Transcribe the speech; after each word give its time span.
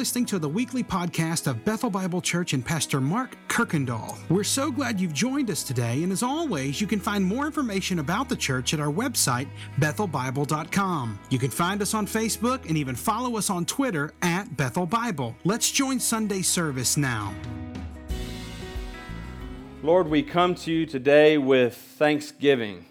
listening 0.00 0.24
to 0.24 0.38
the 0.38 0.48
weekly 0.48 0.82
podcast 0.82 1.46
of 1.46 1.62
Bethel 1.62 1.90
Bible 1.90 2.22
Church 2.22 2.54
and 2.54 2.64
Pastor 2.64 3.02
Mark 3.02 3.36
Kirkendall. 3.48 4.16
We're 4.30 4.44
so 4.44 4.70
glad 4.70 4.98
you've 4.98 5.12
joined 5.12 5.50
us 5.50 5.62
today, 5.62 6.02
and 6.02 6.10
as 6.10 6.22
always, 6.22 6.80
you 6.80 6.86
can 6.86 6.98
find 6.98 7.22
more 7.22 7.44
information 7.44 7.98
about 7.98 8.30
the 8.30 8.34
church 8.34 8.72
at 8.72 8.80
our 8.80 8.90
website, 8.90 9.46
bethelbible.com. 9.78 11.18
You 11.28 11.38
can 11.38 11.50
find 11.50 11.82
us 11.82 11.92
on 11.92 12.06
Facebook 12.06 12.66
and 12.66 12.78
even 12.78 12.94
follow 12.94 13.36
us 13.36 13.50
on 13.50 13.66
Twitter 13.66 14.14
at 14.22 14.56
Bethel 14.56 14.86
Bible. 14.86 15.36
Let's 15.44 15.70
join 15.70 16.00
Sunday 16.00 16.40
service 16.40 16.96
now. 16.96 17.34
Lord, 19.82 20.08
we 20.08 20.22
come 20.22 20.54
to 20.54 20.72
you 20.72 20.86
today 20.86 21.36
with 21.36 21.76
thanksgiving. 21.76 22.86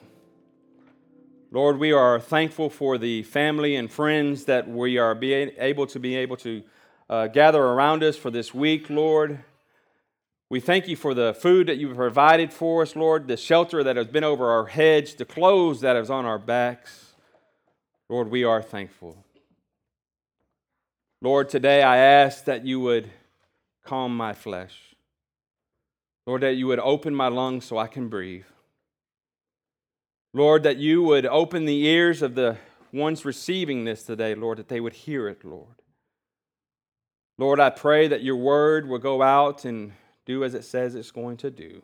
Lord, 1.49 1.79
we 1.79 1.91
are 1.91 2.19
thankful 2.19 2.69
for 2.69 2.99
the 2.99 3.23
family 3.23 3.75
and 3.75 3.91
friends 3.91 4.45
that 4.45 4.69
we 4.69 4.99
are 4.99 5.17
able 5.23 5.87
to 5.87 5.99
be 5.99 6.15
able 6.15 6.37
to 6.37 6.61
uh, 7.09 7.27
gather 7.27 7.63
around 7.63 8.03
us 8.03 8.15
for 8.15 8.29
this 8.29 8.53
week, 8.53 8.89
Lord. 8.89 9.43
We 10.49 10.59
thank 10.59 10.87
you 10.87 10.95
for 10.95 11.13
the 11.13 11.33
food 11.33 11.67
that 11.67 11.77
you've 11.77 11.95
provided 11.95 12.53
for 12.53 12.81
us, 12.81 12.95
Lord, 12.95 13.27
the 13.27 13.37
shelter 13.37 13.83
that 13.83 13.97
has 13.97 14.07
been 14.07 14.23
over 14.23 14.49
our 14.49 14.65
heads, 14.65 15.15
the 15.15 15.25
clothes 15.25 15.81
that 15.81 15.95
is 15.95 16.09
on 16.09 16.25
our 16.25 16.39
backs. 16.39 17.13
Lord, 18.09 18.29
we 18.29 18.43
are 18.43 18.61
thankful. 18.61 19.23
Lord, 21.21 21.49
today 21.49 21.83
I 21.83 21.97
ask 21.97 22.45
that 22.45 22.65
you 22.65 22.79
would 22.79 23.09
calm 23.83 24.15
my 24.15 24.33
flesh. 24.33 24.75
Lord, 26.25 26.41
that 26.41 26.55
you 26.55 26.67
would 26.67 26.79
open 26.79 27.13
my 27.13 27.27
lungs 27.27 27.65
so 27.65 27.77
I 27.77 27.87
can 27.87 28.07
breathe. 28.07 28.45
Lord, 30.33 30.63
that 30.63 30.77
you 30.77 31.01
would 31.03 31.25
open 31.25 31.65
the 31.65 31.85
ears 31.85 32.21
of 32.21 32.35
the 32.35 32.57
ones 32.93 33.25
receiving 33.25 33.83
this 33.83 34.03
today, 34.03 34.35
Lord, 34.35 34.59
that 34.59 34.67
they 34.67 34.79
would 34.79 34.93
hear 34.93 35.27
it, 35.27 35.43
Lord. 35.43 35.78
Lord, 37.39 37.61
I 37.61 37.69
pray 37.69 38.09
that 38.09 38.21
your 38.21 38.35
word 38.35 38.89
will 38.89 38.99
go 38.99 39.21
out 39.21 39.63
and 39.63 39.93
do 40.25 40.43
as 40.43 40.53
it 40.53 40.65
says 40.65 40.93
it's 40.93 41.09
going 41.09 41.37
to 41.37 41.49
do. 41.49 41.81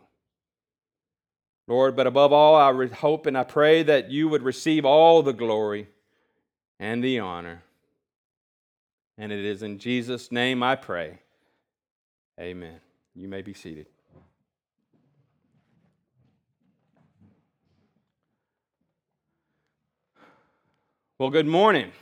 Lord, 1.65 1.95
but 1.95 2.07
above 2.07 2.33
all, 2.33 2.55
I 2.55 2.87
hope 2.87 3.25
and 3.25 3.37
I 3.37 3.45
pray 3.45 3.81
that 3.83 4.11
you 4.11 4.27
would 4.27 4.43
receive 4.43 4.83
all 4.83 5.23
the 5.23 5.31
glory 5.31 5.87
and 6.77 7.01
the 7.01 7.19
honor. 7.19 7.63
And 9.17 9.31
it 9.31 9.45
is 9.45 9.63
in 9.63 9.79
Jesus' 9.79 10.29
name 10.29 10.61
I 10.61 10.75
pray. 10.75 11.19
Amen. 12.37 12.81
You 13.15 13.29
may 13.29 13.41
be 13.41 13.53
seated. 13.53 13.87
Well, 21.17 21.29
good 21.29 21.47
morning. 21.47 21.93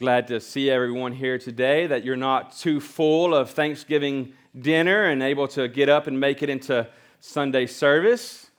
Glad 0.00 0.28
to 0.28 0.40
see 0.40 0.70
everyone 0.70 1.12
here 1.12 1.36
today, 1.36 1.86
that 1.86 2.06
you're 2.06 2.16
not 2.16 2.56
too 2.56 2.80
full 2.80 3.34
of 3.34 3.50
Thanksgiving 3.50 4.32
dinner 4.58 5.04
and 5.04 5.22
able 5.22 5.46
to 5.48 5.68
get 5.68 5.90
up 5.90 6.06
and 6.06 6.18
make 6.18 6.42
it 6.42 6.48
into 6.48 6.88
Sunday 7.18 7.66
service. 7.66 8.50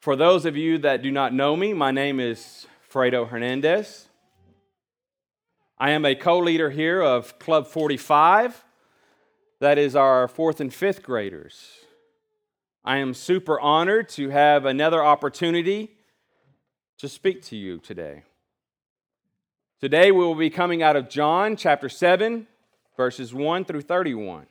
For 0.00 0.16
those 0.16 0.44
of 0.44 0.56
you 0.56 0.78
that 0.78 1.02
do 1.02 1.12
not 1.12 1.32
know 1.32 1.54
me, 1.54 1.72
my 1.72 1.92
name 1.92 2.18
is 2.18 2.66
Fredo 2.92 3.28
Hernandez. 3.28 4.08
I 5.78 5.90
am 5.90 6.04
a 6.04 6.16
co 6.16 6.40
leader 6.40 6.70
here 6.70 7.00
of 7.00 7.38
Club 7.38 7.68
45, 7.68 8.64
that 9.60 9.78
is 9.78 9.94
our 9.94 10.26
fourth 10.26 10.60
and 10.60 10.74
fifth 10.74 11.04
graders. 11.04 11.70
I 12.84 12.96
am 12.96 13.14
super 13.14 13.60
honored 13.60 14.08
to 14.10 14.30
have 14.30 14.64
another 14.64 15.04
opportunity 15.04 15.92
to 16.98 17.08
speak 17.08 17.44
to 17.44 17.56
you 17.56 17.78
today. 17.78 18.24
Today 19.78 20.10
we 20.10 20.20
will 20.20 20.34
be 20.34 20.48
coming 20.48 20.82
out 20.82 20.96
of 20.96 21.10
John 21.10 21.54
chapter 21.54 21.90
7, 21.90 22.46
verses 22.96 23.34
1 23.34 23.66
through 23.66 23.82
31. 23.82 24.46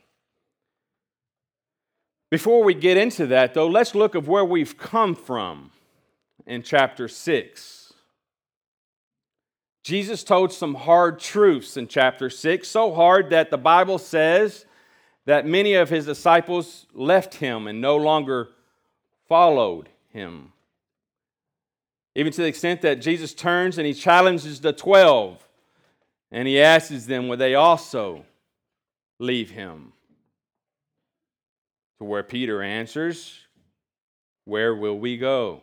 Before 2.30 2.62
we 2.62 2.74
get 2.74 2.96
into 2.96 3.26
that, 3.26 3.52
though, 3.52 3.66
let's 3.66 3.96
look 3.96 4.14
at 4.14 4.24
where 4.24 4.44
we've 4.44 4.78
come 4.78 5.16
from 5.16 5.72
in 6.46 6.62
chapter 6.62 7.08
6. 7.08 7.92
Jesus 9.82 10.22
told 10.22 10.52
some 10.52 10.74
hard 10.74 11.18
truths 11.18 11.76
in 11.76 11.88
chapter 11.88 12.30
6, 12.30 12.68
so 12.68 12.94
hard 12.94 13.30
that 13.30 13.50
the 13.50 13.58
Bible 13.58 13.98
says 13.98 14.64
that 15.24 15.44
many 15.44 15.74
of 15.74 15.90
his 15.90 16.06
disciples 16.06 16.86
left 16.94 17.34
him 17.36 17.66
and 17.66 17.80
no 17.80 17.96
longer 17.96 18.50
followed 19.28 19.88
him. 20.08 20.52
Even 22.16 22.32
to 22.32 22.40
the 22.40 22.48
extent 22.48 22.80
that 22.80 23.02
Jesus 23.02 23.34
turns 23.34 23.76
and 23.76 23.86
he 23.86 23.92
challenges 23.92 24.58
the 24.58 24.72
12 24.72 25.46
and 26.32 26.48
he 26.48 26.58
asks 26.58 27.04
them, 27.04 27.28
Will 27.28 27.36
they 27.36 27.54
also 27.54 28.24
leave 29.18 29.50
him? 29.50 29.92
To 31.98 32.04
where 32.04 32.22
Peter 32.22 32.62
answers, 32.62 33.38
Where 34.46 34.74
will 34.74 34.98
we 34.98 35.18
go? 35.18 35.60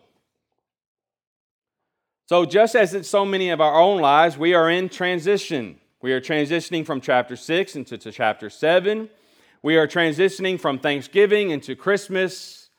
So, 2.29 2.45
just 2.45 2.75
as 2.75 2.93
in 2.93 3.03
so 3.03 3.25
many 3.25 3.49
of 3.49 3.59
our 3.59 3.81
own 3.81 3.99
lives, 3.99 4.37
we 4.37 4.53
are 4.53 4.69
in 4.69 4.89
transition. 4.89 5.79
We 6.03 6.13
are 6.13 6.21
transitioning 6.21 6.85
from 6.85 7.01
chapter 7.01 7.35
6 7.35 7.75
into 7.75 7.97
chapter 7.97 8.51
7. 8.51 9.09
We 9.63 9.75
are 9.77 9.87
transitioning 9.87 10.59
from 10.59 10.77
Thanksgiving 10.77 11.49
into 11.49 11.75
Christmas. 11.75 12.69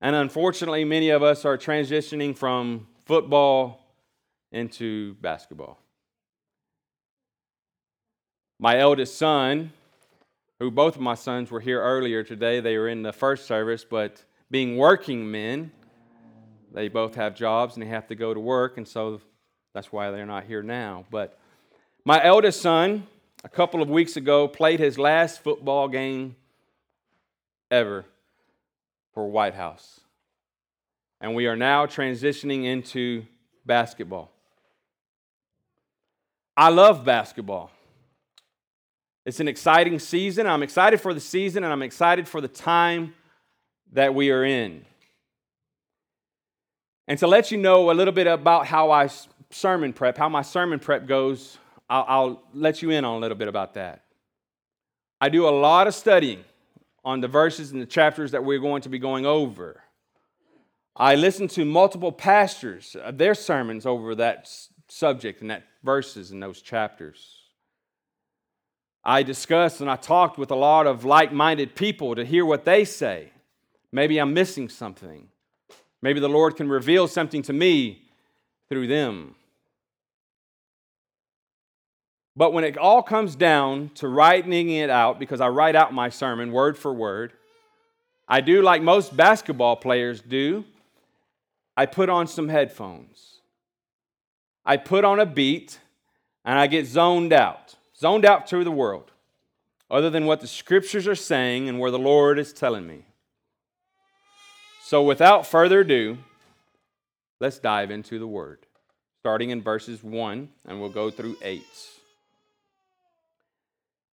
And 0.00 0.14
unfortunately, 0.14 0.84
many 0.84 1.10
of 1.10 1.24
us 1.24 1.44
are 1.44 1.58
transitioning 1.58 2.36
from 2.36 2.86
football 3.12 3.78
into 4.52 5.12
basketball. 5.20 5.78
My 8.58 8.78
eldest 8.78 9.18
son, 9.18 9.70
who 10.58 10.70
both 10.70 10.96
of 10.96 11.02
my 11.02 11.14
sons 11.14 11.50
were 11.50 11.60
here 11.60 11.78
earlier 11.78 12.24
today, 12.24 12.60
they 12.60 12.78
were 12.78 12.88
in 12.88 13.02
the 13.02 13.12
first 13.12 13.44
service, 13.46 13.84
but 13.84 14.24
being 14.50 14.78
working 14.78 15.30
men, 15.30 15.72
they 16.72 16.88
both 16.88 17.14
have 17.16 17.34
jobs 17.34 17.74
and 17.74 17.82
they 17.82 17.90
have 17.90 18.06
to 18.06 18.14
go 18.14 18.32
to 18.32 18.40
work, 18.40 18.78
and 18.78 18.88
so 18.88 19.20
that's 19.74 19.92
why 19.92 20.10
they're 20.10 20.24
not 20.24 20.44
here 20.44 20.62
now. 20.62 21.04
But 21.10 21.38
my 22.06 22.24
eldest 22.24 22.62
son, 22.62 23.06
a 23.44 23.48
couple 23.50 23.82
of 23.82 23.90
weeks 23.90 24.16
ago, 24.16 24.48
played 24.48 24.80
his 24.80 24.98
last 24.98 25.42
football 25.42 25.86
game 25.86 26.34
ever 27.70 28.06
for 29.12 29.30
White 29.30 29.52
House. 29.52 30.01
And 31.22 31.36
we 31.36 31.46
are 31.46 31.56
now 31.56 31.86
transitioning 31.86 32.64
into 32.64 33.24
basketball. 33.64 34.32
I 36.56 36.68
love 36.68 37.04
basketball. 37.04 37.70
It's 39.24 39.38
an 39.38 39.46
exciting 39.46 40.00
season. 40.00 40.48
I'm 40.48 40.64
excited 40.64 41.00
for 41.00 41.14
the 41.14 41.20
season 41.20 41.62
and 41.62 41.72
I'm 41.72 41.82
excited 41.82 42.28
for 42.28 42.40
the 42.40 42.48
time 42.48 43.14
that 43.92 44.14
we 44.14 44.32
are 44.32 44.44
in. 44.44 44.84
And 47.06 47.16
to 47.20 47.28
let 47.28 47.52
you 47.52 47.56
know 47.56 47.92
a 47.92 47.94
little 47.94 48.12
bit 48.12 48.26
about 48.26 48.66
how 48.66 48.90
I 48.90 49.08
sermon 49.50 49.92
prep, 49.92 50.18
how 50.18 50.28
my 50.28 50.42
sermon 50.42 50.80
prep 50.80 51.06
goes, 51.06 51.56
I'll, 51.88 52.04
I'll 52.08 52.42
let 52.52 52.82
you 52.82 52.90
in 52.90 53.04
on 53.04 53.16
a 53.16 53.18
little 53.18 53.36
bit 53.36 53.48
about 53.48 53.74
that. 53.74 54.02
I 55.20 55.28
do 55.28 55.46
a 55.46 55.50
lot 55.50 55.86
of 55.86 55.94
studying 55.94 56.44
on 57.04 57.20
the 57.20 57.28
verses 57.28 57.70
and 57.70 57.80
the 57.80 57.86
chapters 57.86 58.32
that 58.32 58.44
we're 58.44 58.58
going 58.58 58.82
to 58.82 58.88
be 58.88 58.98
going 58.98 59.24
over. 59.24 59.80
I 60.96 61.14
listened 61.14 61.50
to 61.50 61.64
multiple 61.64 62.12
pastors, 62.12 62.96
uh, 63.02 63.10
their 63.10 63.34
sermons 63.34 63.86
over 63.86 64.14
that 64.16 64.50
subject 64.88 65.40
and 65.40 65.50
that 65.50 65.64
verses 65.82 66.32
in 66.32 66.40
those 66.40 66.60
chapters. 66.60 67.38
I 69.04 69.22
discussed 69.22 69.80
and 69.80 69.90
I 69.90 69.96
talked 69.96 70.38
with 70.38 70.50
a 70.50 70.56
lot 70.56 70.86
of 70.86 71.04
like 71.04 71.32
minded 71.32 71.74
people 71.74 72.14
to 72.14 72.24
hear 72.24 72.44
what 72.44 72.64
they 72.64 72.84
say. 72.84 73.30
Maybe 73.90 74.18
I'm 74.18 74.32
missing 74.32 74.68
something. 74.68 75.28
Maybe 76.02 76.20
the 76.20 76.28
Lord 76.28 76.56
can 76.56 76.68
reveal 76.68 77.08
something 77.08 77.42
to 77.42 77.52
me 77.52 78.02
through 78.68 78.86
them. 78.86 79.34
But 82.36 82.52
when 82.52 82.64
it 82.64 82.78
all 82.78 83.02
comes 83.02 83.36
down 83.36 83.90
to 83.96 84.08
writing 84.08 84.70
it 84.70 84.88
out, 84.88 85.18
because 85.18 85.40
I 85.40 85.48
write 85.48 85.76
out 85.76 85.92
my 85.92 86.08
sermon 86.08 86.50
word 86.52 86.78
for 86.78 86.92
word, 86.92 87.32
I 88.26 88.40
do 88.40 88.62
like 88.62 88.82
most 88.82 89.14
basketball 89.16 89.76
players 89.76 90.20
do. 90.20 90.64
I 91.76 91.86
put 91.86 92.08
on 92.08 92.26
some 92.26 92.48
headphones. 92.48 93.40
I 94.64 94.76
put 94.76 95.04
on 95.04 95.18
a 95.18 95.26
beat 95.26 95.80
and 96.44 96.58
I 96.58 96.66
get 96.66 96.86
zoned 96.86 97.32
out, 97.32 97.74
zoned 97.96 98.24
out 98.24 98.46
to 98.48 98.62
the 98.64 98.70
world, 98.70 99.10
other 99.90 100.10
than 100.10 100.26
what 100.26 100.40
the 100.40 100.46
scriptures 100.46 101.08
are 101.08 101.14
saying 101.14 101.68
and 101.68 101.78
where 101.78 101.90
the 101.90 101.98
Lord 101.98 102.38
is 102.38 102.52
telling 102.52 102.86
me. 102.86 103.04
So, 104.84 105.02
without 105.02 105.46
further 105.46 105.80
ado, 105.80 106.18
let's 107.40 107.58
dive 107.58 107.90
into 107.90 108.18
the 108.18 108.26
word, 108.26 108.58
starting 109.20 109.50
in 109.50 109.62
verses 109.62 110.02
1, 110.02 110.48
and 110.66 110.80
we'll 110.80 110.90
go 110.90 111.10
through 111.10 111.36
8. 111.42 111.62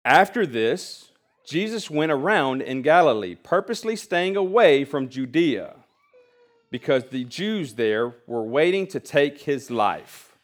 After 0.05 0.47
this, 0.47 1.11
Jesus 1.45 1.91
went 1.91 2.13
around 2.13 2.63
in 2.63 2.83
Galilee, 2.83 3.35
purposely 3.35 3.97
staying 3.97 4.37
away 4.37 4.85
from 4.85 5.09
Judea, 5.09 5.75
because 6.71 7.05
the 7.05 7.25
Jews 7.25 7.75
there 7.75 8.15
were 8.27 8.43
waiting 8.43 8.87
to 8.89 9.01
take 9.01 9.43
his 9.43 9.71
life. 9.71 10.37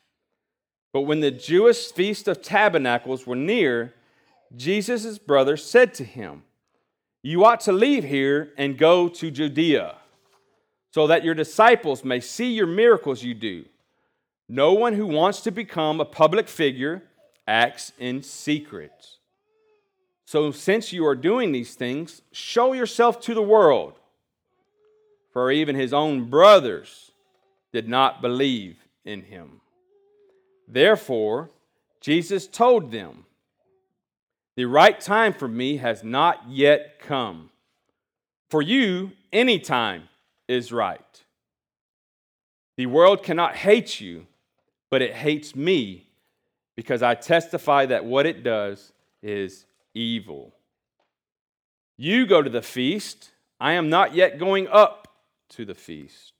But 0.93 1.03
when 1.03 1.21
the 1.21 1.31
Jewish 1.31 1.93
feast 1.93 2.29
of 2.29 2.41
tabernacles 2.41 3.27
were 3.27 3.37
near, 3.37 3.95
Jesus' 4.57 5.19
brother 5.19 5.57
said 5.57 5.93
to 5.95 6.05
him, 6.05 6.45
You 7.23 7.45
ought 7.45 7.61
to 7.61 7.73
leave 7.73 8.05
here 8.05 8.53
and 8.57 8.79
go 8.79 9.09
to 9.09 9.31
Judea, 9.31 9.97
so 10.93 11.07
that 11.09 11.25
your 11.25 11.35
disciples 11.35 12.05
may 12.05 12.21
see 12.21 12.53
your 12.53 12.69
miracles 12.69 13.23
you 13.23 13.35
do. 13.35 13.65
No 14.49 14.73
one 14.73 14.93
who 14.93 15.07
wants 15.07 15.41
to 15.43 15.51
become 15.51 16.01
a 16.01 16.05
public 16.05 16.49
figure 16.49 17.03
acts 17.47 17.93
in 17.99 18.23
secret. 18.23 19.19
So, 20.27 20.53
since 20.53 20.93
you 20.93 21.07
are 21.07 21.15
doing 21.15 21.53
these 21.53 21.75
things, 21.75 22.23
show 22.33 22.73
yourself 22.73 23.21
to 23.23 23.35
the 23.35 23.43
world. 23.43 23.95
For 25.35 25.51
even 25.51 25.75
his 25.75 25.93
own 25.93 26.31
brothers 26.31 27.11
did 27.73 27.89
not 27.89 28.23
believe 28.23 28.77
in 29.05 29.23
him. 29.23 29.61
Therefore, 30.69 31.51
Jesus 32.01 32.47
told 32.47 32.93
them, 32.93 33.27
The 34.57 34.65
right 34.65 34.99
time 34.99 35.33
for 35.33 35.49
me 35.49 35.79
has 35.79 36.05
not 36.05 36.49
yet 36.49 37.01
come. 37.01 37.51
For 38.49 38.63
you, 38.63 39.11
any 39.33 39.59
time 39.59 40.05
is 40.47 40.71
right. 40.73 41.01
The 42.77 42.87
world 42.87 43.25
cannot 43.25 43.57
hate 43.57 44.01
you, 44.01 44.27
but 44.89 45.03
it 45.03 45.15
hates 45.15 45.57
me 45.57 46.07
because 46.77 47.03
I 47.03 47.17
testify 47.17 47.87
that 47.87 48.05
what 48.05 48.27
it 48.27 48.45
does 48.45 48.93
is 49.21 49.67
evil. 49.95 50.55
You 51.97 52.25
go 52.25 52.41
to 52.41 52.51
the 52.51 52.63
feast. 52.63 53.31
I 53.59 53.73
am 53.73 53.89
not 53.89 54.15
yet 54.15 54.39
going 54.39 54.69
up 54.69 55.04
to 55.57 55.65
the 55.65 55.75
feast 55.75 56.33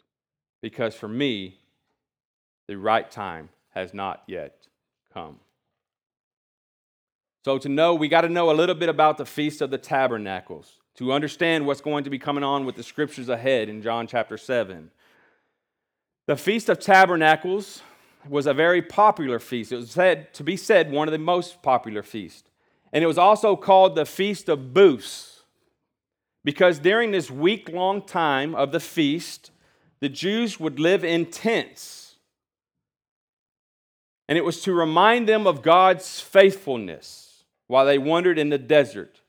because 0.61 0.95
for 0.95 1.09
me, 1.09 1.59
the 2.69 2.79
right 2.79 3.11
time 3.11 3.51
has 3.75 3.93
not 3.93 4.23
yet 4.27 4.67
come. 5.13 5.37
So, 7.45 7.59
to 7.59 7.69
know, 7.69 7.95
we 7.95 8.09
got 8.09 8.23
to 8.23 8.31
know 8.31 8.51
a 8.51 8.53
little 8.53 8.75
bit 8.75 8.89
about 8.89 9.19
the 9.19 9.27
Feast 9.27 9.61
of 9.61 9.71
the 9.71 9.77
Tabernacles 9.77 10.81
to 10.95 11.13
understand 11.13 11.67
what's 11.67 11.83
going 11.83 12.05
to 12.05 12.11
be 12.11 12.19
coming 12.19 12.43
on 12.43 12.65
with 12.65 12.77
the 12.77 12.83
scriptures 12.83 13.29
ahead 13.29 13.69
in 13.69 13.83
John 13.83 14.07
chapter 14.07 14.39
7. 14.39 14.91
The 16.27 16.37
Feast 16.37 16.71
of 16.71 16.79
Tabernacles 16.79 17.83
was 18.27 18.47
a 18.47 18.55
very 18.55 18.81
popular 18.81 19.39
feast. 19.39 19.73
It 19.73 19.77
was 19.77 19.91
said 19.91 20.33
to 20.33 20.43
be 20.43 20.57
said 20.57 20.91
one 20.91 21.07
of 21.07 21.13
the 21.13 21.19
most 21.19 21.61
popular 21.63 22.03
feasts. 22.03 22.49
And 22.91 23.05
it 23.05 23.07
was 23.07 23.19
also 23.19 23.57
called 23.57 23.97
the 23.97 24.07
Feast 24.07 24.49
of 24.49 24.73
Booths 24.73 25.34
because 26.45 26.79
during 26.79 27.11
this 27.11 27.31
week 27.31 27.69
long 27.69 28.03
time 28.03 28.55
of 28.55 28.73
the 28.73 28.81
feast, 28.81 29.51
the 30.01 30.09
Jews 30.09 30.61
would 30.61 30.79
live 30.79 31.05
in 31.05 31.27
tents 31.27 32.05
and 34.29 34.39
it 34.39 34.45
was 34.45 34.63
to 34.63 34.73
remind 34.73 35.29
them 35.29 35.47
of 35.47 35.63
God's 35.63 36.21
faithfulness 36.21 37.45
while 37.67 37.85
they 37.85 37.99
wandered 37.99 38.39
in 38.39 38.49
the 38.49 38.59
desert 38.59 39.21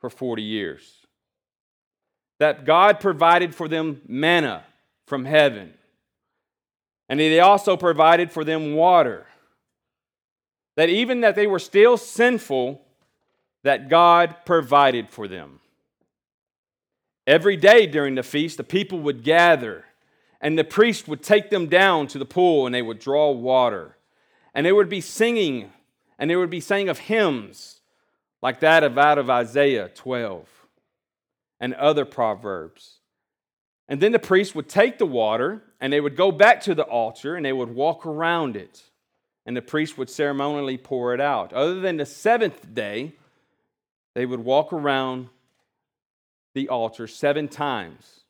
for 0.00 0.10
40 0.10 0.42
years. 0.42 1.06
That 2.38 2.64
God 2.64 3.00
provided 3.00 3.54
for 3.54 3.66
them 3.66 4.00
manna 4.06 4.64
from 5.06 5.24
heaven. 5.24 5.74
And 7.08 7.18
He 7.18 7.40
also 7.40 7.76
provided 7.76 8.30
for 8.30 8.44
them 8.44 8.74
water. 8.74 9.26
That 10.76 10.88
even 10.88 11.22
that 11.22 11.34
they 11.34 11.48
were 11.48 11.58
still 11.58 11.96
sinful, 11.96 12.80
that 13.64 13.88
God 13.88 14.36
provided 14.44 15.10
for 15.10 15.26
them. 15.26 15.58
Every 17.28 17.58
day 17.58 17.86
during 17.86 18.14
the 18.14 18.22
feast, 18.22 18.56
the 18.56 18.64
people 18.64 19.00
would 19.00 19.22
gather, 19.22 19.84
and 20.40 20.58
the 20.58 20.64
priest 20.64 21.06
would 21.08 21.22
take 21.22 21.50
them 21.50 21.66
down 21.66 22.06
to 22.06 22.18
the 22.18 22.24
pool 22.24 22.64
and 22.64 22.74
they 22.74 22.80
would 22.80 22.98
draw 22.98 23.30
water. 23.30 23.98
And 24.54 24.64
they 24.64 24.72
would 24.72 24.88
be 24.88 25.02
singing, 25.02 25.70
and 26.18 26.30
they 26.30 26.36
would 26.36 26.48
be 26.48 26.60
saying 26.60 26.88
of 26.88 27.00
hymns 27.00 27.82
like 28.40 28.60
that 28.60 28.82
of 28.82 28.96
out 28.96 29.18
of 29.18 29.28
Isaiah 29.28 29.90
12 29.94 30.48
and 31.60 31.74
other 31.74 32.06
proverbs. 32.06 33.00
And 33.90 34.00
then 34.00 34.12
the 34.12 34.18
priest 34.18 34.54
would 34.54 34.70
take 34.70 34.96
the 34.96 35.04
water 35.04 35.62
and 35.82 35.92
they 35.92 36.00
would 36.00 36.16
go 36.16 36.32
back 36.32 36.62
to 36.62 36.74
the 36.74 36.84
altar 36.84 37.36
and 37.36 37.44
they 37.44 37.52
would 37.52 37.74
walk 37.74 38.06
around 38.06 38.56
it. 38.56 38.82
And 39.44 39.54
the 39.54 39.60
priest 39.60 39.98
would 39.98 40.08
ceremonially 40.08 40.78
pour 40.78 41.12
it 41.12 41.20
out. 41.20 41.52
Other 41.52 41.78
than 41.78 41.98
the 41.98 42.06
seventh 42.06 42.72
day, 42.72 43.16
they 44.14 44.24
would 44.24 44.40
walk 44.40 44.72
around 44.72 45.28
the 46.54 46.68
altar 46.68 47.06
seven 47.06 47.48
times, 47.48 48.20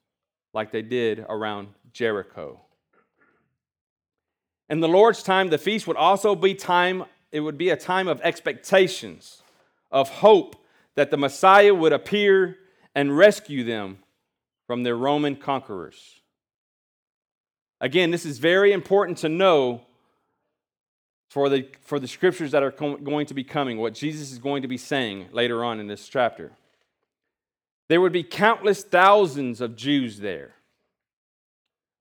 like 0.52 0.72
they 0.72 0.82
did 0.82 1.24
around 1.28 1.68
Jericho. 1.92 2.60
In 4.68 4.80
the 4.80 4.88
Lord's 4.88 5.22
time, 5.22 5.48
the 5.48 5.58
feast 5.58 5.86
would 5.86 5.96
also 5.96 6.34
be 6.34 6.54
time, 6.54 7.04
it 7.32 7.40
would 7.40 7.56
be 7.56 7.70
a 7.70 7.76
time 7.76 8.08
of 8.08 8.20
expectations, 8.22 9.42
of 9.90 10.08
hope 10.08 10.56
that 10.94 11.10
the 11.10 11.16
Messiah 11.16 11.74
would 11.74 11.92
appear 11.92 12.56
and 12.94 13.16
rescue 13.16 13.64
them 13.64 13.98
from 14.66 14.82
their 14.82 14.96
Roman 14.96 15.36
conquerors. 15.36 16.20
Again, 17.80 18.10
this 18.10 18.26
is 18.26 18.38
very 18.38 18.72
important 18.72 19.18
to 19.18 19.28
know 19.28 19.82
for 21.28 21.48
the, 21.48 21.68
for 21.80 21.98
the 22.00 22.08
scriptures 22.08 22.50
that 22.50 22.62
are 22.62 22.70
com- 22.70 23.04
going 23.04 23.26
to 23.26 23.34
be 23.34 23.44
coming, 23.44 23.78
what 23.78 23.94
Jesus 23.94 24.32
is 24.32 24.38
going 24.38 24.62
to 24.62 24.68
be 24.68 24.78
saying 24.78 25.28
later 25.32 25.62
on 25.62 25.78
in 25.78 25.86
this 25.86 26.08
chapter. 26.08 26.52
There 27.88 28.00
would 28.00 28.12
be 28.12 28.22
countless 28.22 28.82
thousands 28.82 29.60
of 29.60 29.76
Jews 29.76 30.18
there. 30.18 30.54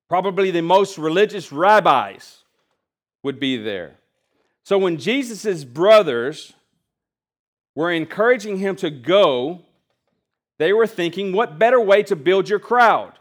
Probably 0.10 0.52
the 0.52 0.62
most 0.62 0.98
religious 0.98 1.52
rabbis 1.52 2.44
would 3.24 3.40
be 3.40 3.58
there. 3.58 3.96
So 4.64 4.78
when 4.78 4.98
Jesus' 4.98 5.64
brothers 5.64 6.54
were 7.76 7.92
encouraging 7.92 8.58
him 8.58 8.76
to 8.78 8.90
go, 8.90 9.62
they 10.60 10.74
were 10.74 10.88
thinking, 10.88 11.32
what 11.32 11.60
better 11.60 11.80
way 11.80 12.04
to 12.04 12.16
build 12.16 12.50
your 12.50 12.60
crowd? 12.60 13.14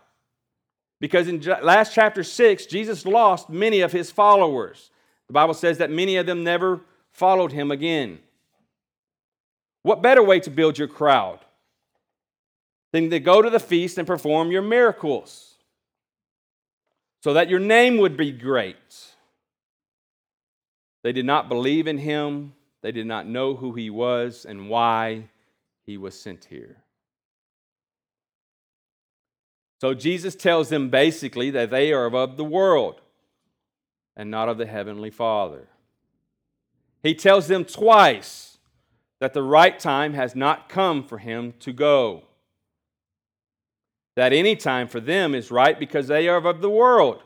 Because 1.00 1.28
in 1.28 1.40
last 1.62 1.92
chapter 1.92 2.24
6, 2.24 2.66
Jesus 2.66 3.04
lost 3.04 3.50
many 3.50 3.80
of 3.80 3.92
his 3.92 4.10
followers. 4.10 4.90
The 5.26 5.34
Bible 5.34 5.54
says 5.54 5.78
that 5.78 5.90
many 5.90 6.16
of 6.16 6.26
them 6.26 6.42
never 6.42 6.80
followed 7.12 7.52
him 7.52 7.70
again. 7.70 8.20
What 9.82 10.02
better 10.02 10.22
way 10.22 10.40
to 10.40 10.50
build 10.50 10.78
your 10.78 10.88
crowd 10.88 11.40
than 12.92 13.10
to 13.10 13.20
go 13.20 13.42
to 13.42 13.50
the 13.50 13.60
feast 13.60 13.98
and 13.98 14.06
perform 14.06 14.50
your 14.50 14.62
miracles 14.62 15.54
so 17.22 17.32
that 17.34 17.50
your 17.50 17.60
name 17.60 17.98
would 17.98 18.16
be 18.16 18.32
great? 18.32 18.76
They 21.02 21.12
did 21.12 21.26
not 21.26 21.48
believe 21.48 21.86
in 21.86 21.98
him, 21.98 22.54
they 22.82 22.92
did 22.92 23.06
not 23.06 23.26
know 23.26 23.54
who 23.54 23.74
he 23.74 23.90
was 23.90 24.44
and 24.44 24.68
why 24.68 25.28
he 25.84 25.96
was 25.96 26.18
sent 26.18 26.46
here. 26.46 26.76
So 29.80 29.92
Jesus 29.94 30.34
tells 30.34 30.68
them 30.68 30.88
basically 30.88 31.50
that 31.50 31.70
they 31.70 31.92
are 31.92 32.06
of 32.06 32.36
the 32.36 32.44
world 32.44 33.00
and 34.16 34.30
not 34.30 34.48
of 34.48 34.58
the 34.58 34.66
Heavenly 34.66 35.10
Father. 35.10 35.68
He 37.02 37.14
tells 37.14 37.46
them 37.46 37.64
twice 37.64 38.58
that 39.20 39.34
the 39.34 39.42
right 39.42 39.78
time 39.78 40.14
has 40.14 40.34
not 40.34 40.68
come 40.68 41.04
for 41.04 41.18
him 41.18 41.54
to 41.60 41.72
go. 41.72 42.24
That 44.16 44.32
any 44.32 44.56
time 44.56 44.88
for 44.88 44.98
them 44.98 45.34
is 45.34 45.50
right 45.50 45.78
because 45.78 46.08
they 46.08 46.26
are 46.28 46.44
of 46.44 46.60
the 46.60 46.70
world 46.70 47.22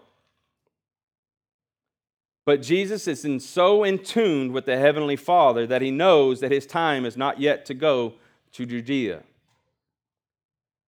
but 2.50 2.62
Jesus 2.62 3.06
is 3.06 3.24
in 3.24 3.38
so 3.38 3.84
in 3.84 4.00
tune 4.00 4.52
with 4.52 4.66
the 4.66 4.76
Heavenly 4.76 5.14
Father 5.14 5.68
that 5.68 5.82
he 5.82 5.92
knows 5.92 6.40
that 6.40 6.50
his 6.50 6.66
time 6.66 7.04
is 7.04 7.16
not 7.16 7.40
yet 7.40 7.64
to 7.66 7.74
go 7.74 8.14
to 8.50 8.66
Judea. 8.66 9.22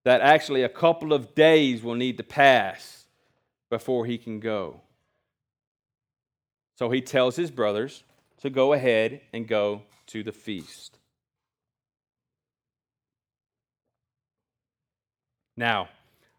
That 0.05 0.23
actually 0.23 0.65
a 0.65 0.69
couple 0.69 1.13
of 1.13 1.37
days 1.37 1.81
will 1.83 1.95
need 1.95 2.17
to 2.17 2.25
pass 2.25 3.07
before 3.71 4.07
he 4.07 4.19
can 4.19 4.41
go. 4.41 4.81
So 6.77 6.91
he 6.91 7.01
tells 7.01 7.37
his 7.37 7.53
brothers 7.53 8.03
to 8.41 8.51
go 8.51 8.73
ahead 8.73 9.21
and 9.33 9.47
go 9.47 9.83
to 10.09 10.25
the 10.25 10.33
feast. 10.33 10.99
Now, 15.57 15.89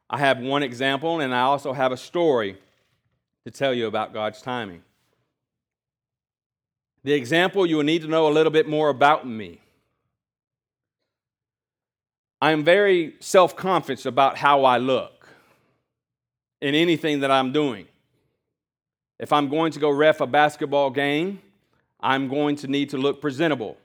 I 0.10 0.20
have 0.20 0.40
one 0.40 0.64
example 0.64 1.20
and 1.20 1.34
I 1.34 1.42
also 1.42 1.74
have 1.74 1.92
a 1.92 1.98
story 1.98 2.58
to 3.46 3.52
tell 3.52 3.74
you 3.74 3.88
about 3.88 4.14
God's 4.14 4.42
timing. 4.42 4.84
The 7.04 7.14
example, 7.14 7.66
you 7.66 7.78
will 7.78 7.84
need 7.84 8.02
to 8.04 8.08
know 8.08 8.28
a 8.28 8.32
little 8.32 8.52
bit 8.52 8.68
more 8.68 8.90
about 8.90 9.28
me. 9.28 9.60
I 12.42 12.52
am 12.52 12.64
very 12.64 13.16
self 13.20 13.56
confident 13.56 14.06
about 14.06 14.38
how 14.38 14.64
I 14.64 14.78
look 14.78 15.28
in 16.62 16.76
anything 16.76 17.22
that 17.22 17.32
I'm 17.32 17.52
doing. 17.52 17.88
If 19.20 19.32
I'm 19.32 19.50
going 19.50 19.72
to 19.74 19.80
go 19.80 19.90
ref 19.90 20.22
a 20.22 20.28
basketball 20.28 20.90
game, 20.90 21.42
I'm 22.00 22.28
going 22.28 22.58
to 22.58 22.68
need 22.68 22.90
to 22.90 22.98
look 22.98 23.22
presentable. 23.22 23.78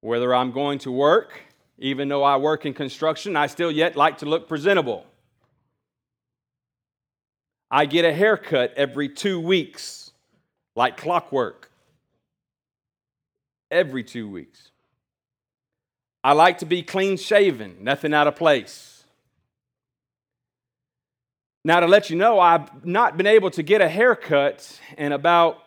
Whether 0.00 0.34
I'm 0.34 0.52
going 0.52 0.78
to 0.80 0.92
work, 0.92 1.40
even 1.78 2.08
though 2.08 2.22
I 2.22 2.36
work 2.36 2.66
in 2.66 2.74
construction, 2.74 3.36
I 3.36 3.46
still 3.46 3.70
yet 3.70 3.96
like 3.96 4.18
to 4.18 4.26
look 4.26 4.48
presentable. 4.48 5.04
I 7.70 7.86
get 7.86 8.04
a 8.04 8.12
haircut 8.12 8.72
every 8.76 9.08
two 9.08 9.40
weeks 9.40 10.12
like 10.74 10.96
clockwork 10.96 11.70
every 13.70 14.04
two 14.04 14.28
weeks. 14.28 14.70
I 16.22 16.32
like 16.32 16.58
to 16.58 16.66
be 16.66 16.82
clean 16.82 17.16
shaven, 17.16 17.76
nothing 17.80 18.12
out 18.14 18.26
of 18.26 18.36
place. 18.36 19.04
Now, 21.64 21.80
to 21.80 21.86
let 21.86 22.10
you 22.10 22.16
know, 22.16 22.38
I've 22.38 22.84
not 22.84 23.16
been 23.16 23.26
able 23.26 23.50
to 23.50 23.62
get 23.62 23.80
a 23.80 23.88
haircut 23.88 24.80
in 24.96 25.10
about 25.10 25.58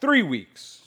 three 0.00 0.22
weeks 0.22 0.82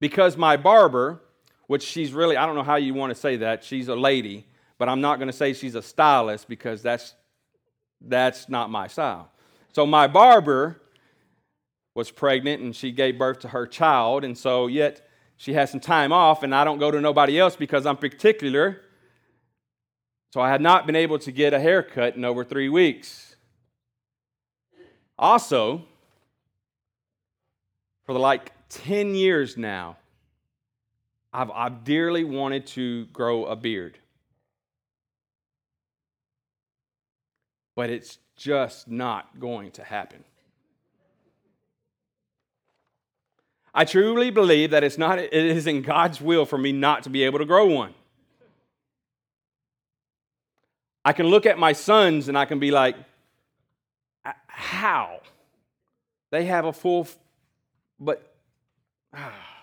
because 0.00 0.36
my 0.36 0.58
barber, 0.58 1.20
which 1.66 1.82
she's 1.82 2.12
really, 2.12 2.36
I 2.36 2.46
don't 2.46 2.54
know 2.54 2.62
how 2.62 2.76
you 2.76 2.94
want 2.94 3.10
to 3.10 3.14
say 3.14 3.36
that, 3.36 3.64
she's 3.64 3.88
a 3.88 3.96
lady, 3.96 4.46
but 4.78 4.88
I'm 4.88 5.00
not 5.00 5.18
going 5.18 5.28
to 5.28 5.32
say 5.32 5.52
she's 5.52 5.74
a 5.74 5.82
stylist 5.82 6.48
because 6.48 6.82
that's, 6.82 7.14
that's 8.00 8.48
not 8.48 8.70
my 8.70 8.86
style. 8.86 9.30
So 9.72 9.86
my 9.86 10.06
barber 10.06 10.80
was 11.94 12.10
pregnant 12.10 12.62
and 12.62 12.74
she 12.74 12.92
gave 12.92 13.18
birth 13.18 13.40
to 13.40 13.48
her 13.48 13.66
child, 13.66 14.24
and 14.24 14.36
so 14.36 14.66
yet 14.66 15.08
she 15.36 15.54
has 15.54 15.70
some 15.70 15.80
time 15.80 16.12
off, 16.12 16.42
and 16.42 16.54
I 16.54 16.64
don't 16.64 16.78
go 16.78 16.90
to 16.90 17.00
nobody 17.00 17.38
else 17.38 17.56
because 17.56 17.86
I'm 17.86 17.96
particular. 17.96 18.80
So 20.32 20.40
I 20.40 20.50
had 20.50 20.60
not 20.60 20.86
been 20.86 20.96
able 20.96 21.18
to 21.20 21.32
get 21.32 21.52
a 21.52 21.60
haircut 21.60 22.16
in 22.16 22.24
over 22.24 22.44
three 22.44 22.68
weeks. 22.68 23.36
Also, 25.18 25.84
for 28.04 28.14
like 28.14 28.52
10 28.68 29.14
years 29.14 29.56
now, 29.56 29.96
I've, 31.34 31.50
I've 31.50 31.82
dearly 31.82 32.22
wanted 32.22 32.64
to 32.68 33.06
grow 33.06 33.46
a 33.46 33.56
beard. 33.56 33.98
But 37.74 37.90
it's 37.90 38.18
just 38.36 38.86
not 38.86 39.40
going 39.40 39.72
to 39.72 39.82
happen. 39.82 40.22
I 43.74 43.84
truly 43.84 44.30
believe 44.30 44.70
that 44.70 44.84
it's 44.84 44.96
not, 44.96 45.18
it 45.18 45.34
is 45.34 45.66
in 45.66 45.82
God's 45.82 46.20
will 46.20 46.46
for 46.46 46.56
me 46.56 46.70
not 46.70 47.02
to 47.02 47.10
be 47.10 47.24
able 47.24 47.40
to 47.40 47.44
grow 47.44 47.66
one. 47.66 47.94
I 51.04 51.12
can 51.12 51.26
look 51.26 51.46
at 51.46 51.58
my 51.58 51.72
sons 51.72 52.28
and 52.28 52.38
I 52.38 52.44
can 52.44 52.60
be 52.60 52.70
like, 52.70 52.94
how? 54.46 55.20
They 56.30 56.44
have 56.44 56.64
a 56.64 56.72
full, 56.72 57.08
but, 57.98 58.36
ah. 59.12 59.53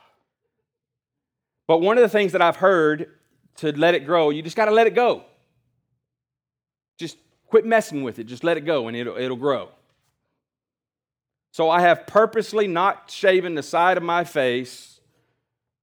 But 1.71 1.79
one 1.79 1.97
of 1.97 2.01
the 2.01 2.09
things 2.09 2.33
that 2.33 2.41
I've 2.41 2.57
heard 2.57 3.11
to 3.59 3.71
let 3.71 3.95
it 3.95 4.05
grow, 4.05 4.29
you 4.29 4.41
just 4.41 4.57
got 4.57 4.65
to 4.65 4.71
let 4.71 4.87
it 4.87 4.93
go. 4.93 5.23
Just 6.97 7.17
quit 7.47 7.65
messing 7.65 8.03
with 8.03 8.19
it. 8.19 8.25
Just 8.25 8.43
let 8.43 8.57
it 8.57 8.65
go 8.65 8.89
and 8.89 8.97
it'll, 8.97 9.15
it'll 9.15 9.37
grow. 9.37 9.69
So 11.53 11.69
I 11.69 11.79
have 11.79 12.05
purposely 12.07 12.67
not 12.67 13.09
shaven 13.09 13.55
the 13.55 13.63
side 13.63 13.95
of 13.95 14.03
my 14.03 14.25
face 14.25 14.99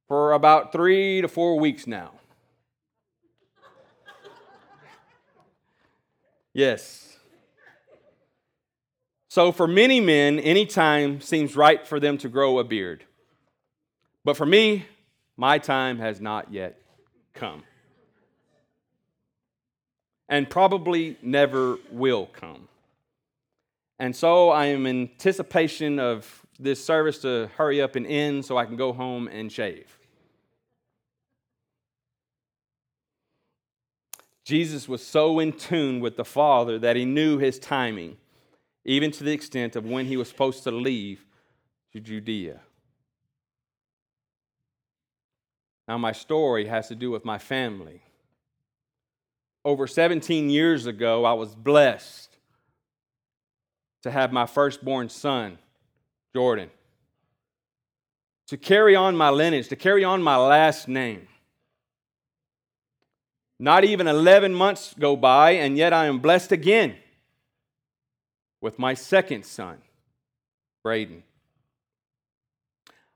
for 0.08 0.34
about 0.34 0.72
three 0.72 1.22
to 1.22 1.26
four 1.26 1.58
weeks 1.58 1.86
now. 1.86 2.10
yes. 6.52 7.16
So 9.28 9.52
for 9.52 9.66
many 9.66 10.00
men, 10.02 10.38
any 10.38 10.66
time 10.66 11.22
seems 11.22 11.56
right 11.56 11.86
for 11.86 11.98
them 11.98 12.18
to 12.18 12.28
grow 12.28 12.58
a 12.58 12.64
beard. 12.64 13.04
But 14.22 14.36
for 14.36 14.44
me, 14.44 14.84
my 15.38 15.56
time 15.56 16.00
has 16.00 16.20
not 16.20 16.52
yet 16.52 16.82
come. 17.32 17.62
And 20.28 20.50
probably 20.50 21.16
never 21.22 21.78
will 21.90 22.26
come. 22.26 22.68
And 24.00 24.14
so 24.14 24.50
I 24.50 24.66
am 24.66 24.84
in 24.84 25.02
anticipation 25.02 25.98
of 26.00 26.44
this 26.58 26.84
service 26.84 27.18
to 27.20 27.48
hurry 27.56 27.80
up 27.80 27.94
and 27.94 28.04
end 28.06 28.44
so 28.44 28.58
I 28.58 28.66
can 28.66 28.76
go 28.76 28.92
home 28.92 29.28
and 29.28 29.50
shave. 29.50 29.96
Jesus 34.44 34.88
was 34.88 35.06
so 35.06 35.38
in 35.38 35.52
tune 35.52 36.00
with 36.00 36.16
the 36.16 36.24
Father 36.24 36.78
that 36.80 36.96
he 36.96 37.04
knew 37.04 37.38
his 37.38 37.58
timing, 37.60 38.16
even 38.84 39.12
to 39.12 39.22
the 39.22 39.32
extent 39.32 39.76
of 39.76 39.84
when 39.84 40.06
he 40.06 40.16
was 40.16 40.28
supposed 40.28 40.64
to 40.64 40.72
leave 40.72 41.24
to 41.92 42.00
Judea. 42.00 42.60
Now, 45.88 45.96
my 45.96 46.12
story 46.12 46.66
has 46.66 46.88
to 46.88 46.94
do 46.94 47.10
with 47.10 47.24
my 47.24 47.38
family. 47.38 48.02
Over 49.64 49.86
17 49.86 50.50
years 50.50 50.84
ago, 50.84 51.24
I 51.24 51.32
was 51.32 51.54
blessed 51.54 52.36
to 54.02 54.10
have 54.10 54.30
my 54.30 54.44
firstborn 54.44 55.08
son, 55.08 55.58
Jordan, 56.34 56.70
to 58.48 58.58
carry 58.58 58.94
on 58.94 59.16
my 59.16 59.30
lineage, 59.30 59.68
to 59.68 59.76
carry 59.76 60.04
on 60.04 60.22
my 60.22 60.36
last 60.36 60.88
name. 60.88 61.26
Not 63.58 63.82
even 63.84 64.06
11 64.06 64.52
months 64.52 64.94
go 64.98 65.16
by, 65.16 65.52
and 65.52 65.76
yet 65.76 65.94
I 65.94 66.04
am 66.06 66.18
blessed 66.18 66.52
again 66.52 66.96
with 68.60 68.78
my 68.78 68.92
second 68.92 69.44
son, 69.46 69.78
Braden. 70.84 71.22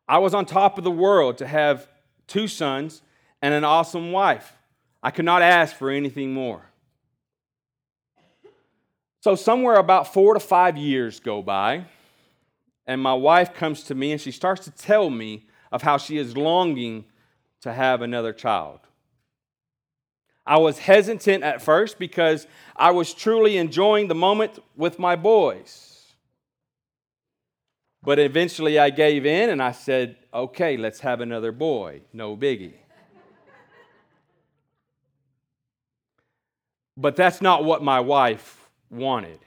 I 0.08 0.18
was 0.18 0.34
on 0.34 0.46
top 0.46 0.78
of 0.78 0.84
the 0.84 0.90
world 0.90 1.38
to 1.38 1.46
have 1.46 1.86
two 2.32 2.48
sons 2.48 3.02
and 3.42 3.52
an 3.52 3.62
awesome 3.62 4.10
wife. 4.10 4.56
I 5.02 5.10
could 5.10 5.26
not 5.26 5.42
ask 5.42 5.76
for 5.76 5.90
anything 5.90 6.32
more. 6.32 6.62
So, 9.20 9.34
somewhere 9.34 9.76
about 9.76 10.12
four 10.12 10.34
to 10.34 10.40
five 10.40 10.76
years 10.76 11.20
go 11.20 11.42
by, 11.42 11.84
and 12.86 13.00
my 13.00 13.14
wife 13.14 13.52
comes 13.54 13.84
to 13.84 13.94
me 13.94 14.12
and 14.12 14.20
she 14.20 14.32
starts 14.32 14.64
to 14.64 14.70
tell 14.70 15.10
me 15.10 15.46
of 15.70 15.82
how 15.82 15.98
she 15.98 16.16
is 16.16 16.36
longing 16.36 17.04
to 17.60 17.72
have 17.72 18.02
another 18.02 18.32
child. 18.32 18.80
I 20.44 20.56
was 20.56 20.78
hesitant 20.78 21.44
at 21.44 21.62
first 21.62 21.98
because 21.98 22.46
I 22.74 22.90
was 22.90 23.14
truly 23.14 23.58
enjoying 23.58 24.08
the 24.08 24.14
moment 24.14 24.58
with 24.76 24.98
my 24.98 25.14
boys. 25.14 26.02
But 28.02 28.18
eventually 28.18 28.78
I 28.78 28.90
gave 28.90 29.24
in 29.24 29.50
and 29.50 29.62
I 29.62 29.70
said, 29.70 30.16
okay, 30.32 30.76
let's 30.76 31.00
have 31.00 31.20
another 31.20 31.52
boy. 31.52 32.02
No 32.12 32.36
biggie. 32.36 32.74
but 36.96 37.16
that's 37.16 37.40
not 37.40 37.64
what 37.64 37.82
my 37.82 38.00
wife 38.00 38.68
wanted. 38.90 39.38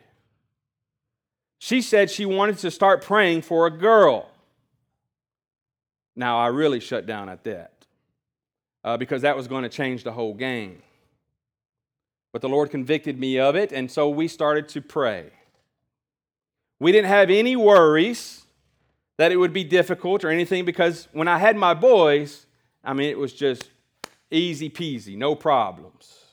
She 1.60 1.82
said 1.82 2.12
she 2.12 2.26
wanted 2.26 2.58
to 2.60 2.72
start 2.72 3.02
praying 3.02 3.42
for 3.42 3.66
a 3.66 3.72
girl. 3.72 4.30
Now, 6.16 6.38
I 6.38 6.48
really 6.48 6.80
shut 6.80 7.06
down 7.06 7.28
at 7.30 7.44
that 7.44 7.74
uh, 8.84 8.98
because 8.98 9.24
that 9.24 9.36
was 9.36 9.48
going 9.48 9.64
to 9.64 9.70
change 9.70 10.04
the 10.04 10.12
whole 10.12 10.34
game. 10.34 10.82
But 12.32 12.42
the 12.42 12.50
Lord 12.50 12.70
convicted 12.70 13.20
me 13.20 13.40
of 13.40 13.56
it, 13.56 13.72
and 13.72 13.90
so 13.90 14.10
we 14.10 14.28
started 14.28 14.70
to 14.70 14.82
pray. 14.82 15.32
We 16.80 16.92
didn't 16.92 17.08
have 17.08 17.30
any 17.30 17.56
worries 17.56 18.45
that 19.18 19.32
it 19.32 19.38
would 19.38 19.54
be 19.54 19.64
difficult 19.64 20.24
or 20.24 20.30
anything 20.30 20.66
because 20.66 21.08
when 21.14 21.28
I 21.28 21.38
had 21.38 21.56
my 21.56 21.74
boys, 21.74 22.46
I 22.84 22.94
mean, 22.94 23.10
it 23.10 23.18
was 23.18 23.34
just 23.34 23.70
easy 24.30 24.70
peasy, 24.70 25.18
no 25.18 25.36
problems. 25.36 26.26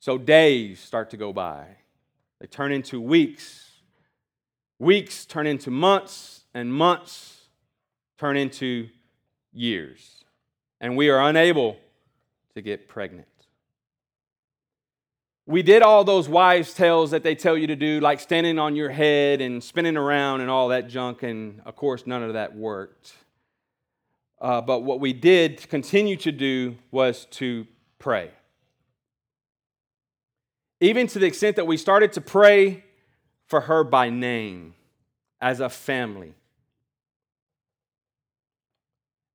So 0.00 0.18
days 0.18 0.80
start 0.80 1.10
to 1.10 1.16
go 1.16 1.32
by. 1.32 1.66
They 2.40 2.46
turn 2.46 2.72
into 2.72 3.00
weeks. 3.00 3.70
Weeks 4.78 5.24
turn 5.24 5.46
into 5.46 5.70
months, 5.70 6.44
and 6.52 6.72
months 6.72 7.48
turn 8.18 8.36
into 8.36 8.88
years. 9.52 10.24
And 10.80 10.96
we 10.96 11.08
are 11.08 11.20
unable 11.28 11.78
to 12.54 12.60
get 12.60 12.88
pregnant. 12.88 13.26
We 15.46 15.62
did 15.62 15.82
all 15.82 16.02
those 16.02 16.28
wives' 16.28 16.74
tales 16.74 17.12
that 17.12 17.22
they 17.22 17.36
tell 17.36 17.56
you 17.56 17.68
to 17.68 17.76
do, 17.76 18.00
like 18.00 18.18
standing 18.18 18.58
on 18.58 18.74
your 18.74 18.90
head 18.90 19.40
and 19.40 19.62
spinning 19.62 19.96
around 19.96 20.40
and 20.40 20.50
all 20.50 20.68
that 20.68 20.88
junk, 20.88 21.22
and 21.22 21.60
of 21.64 21.76
course, 21.76 22.06
none 22.06 22.22
of 22.22 22.32
that 22.32 22.56
worked. 22.56 23.14
Uh, 24.40 24.60
but 24.60 24.80
what 24.80 25.00
we 25.00 25.12
did 25.12 25.68
continue 25.68 26.16
to 26.16 26.32
do 26.32 26.76
was 26.90 27.26
to 27.26 27.66
pray 27.98 28.30
even 30.80 31.06
to 31.06 31.18
the 31.18 31.26
extent 31.26 31.56
that 31.56 31.66
we 31.66 31.76
started 31.76 32.12
to 32.12 32.20
pray 32.20 32.84
for 33.46 33.62
her 33.62 33.84
by 33.84 34.10
name 34.10 34.74
as 35.40 35.60
a 35.60 35.68
family. 35.68 36.34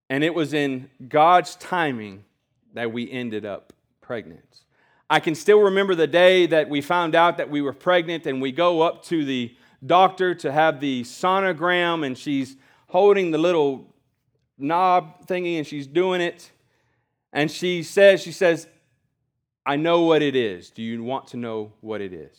And 0.10 0.24
it 0.24 0.34
was 0.34 0.54
in 0.54 0.90
God's 1.08 1.56
timing 1.56 2.26
that 2.74 2.92
we 2.92 3.10
ended 3.10 3.46
up 3.46 3.74
pregnant. 4.02 4.62
I 5.12 5.20
can 5.20 5.36
still 5.36 5.60
remember 5.60 5.94
the 5.94 6.08
day 6.08 6.46
that 6.48 6.70
we 6.70 6.80
found 6.80 7.16
out 7.16 7.38
that 7.38 7.50
we 7.50 7.62
were 7.62 7.74
pregnant, 7.74 8.26
and 8.26 8.42
we 8.42 8.54
go 8.54 8.82
up 8.82 9.04
to 9.06 9.26
the 9.26 9.54
doctor 9.86 10.34
to 10.36 10.52
have 10.52 10.80
the 10.80 11.04
sonogram, 11.04 12.06
and 12.06 12.18
she's 12.18 12.56
holding 12.88 13.32
the 13.32 13.38
little 13.38 13.94
knob 14.58 15.26
thingy 15.28 15.58
and 15.58 15.68
she's 15.68 15.88
doing 15.88 16.22
it. 16.22 16.52
And 17.34 17.50
she 17.50 17.84
says, 17.84 18.22
she 18.22 18.32
says, 18.32 18.68
I 19.66 19.76
know 19.76 20.02
what 20.02 20.22
it 20.22 20.36
is. 20.36 20.70
Do 20.70 20.82
you 20.82 21.04
want 21.04 21.28
to 21.28 21.38
know 21.38 21.74
what 21.82 22.02
it 22.02 22.14
is? 22.14 22.38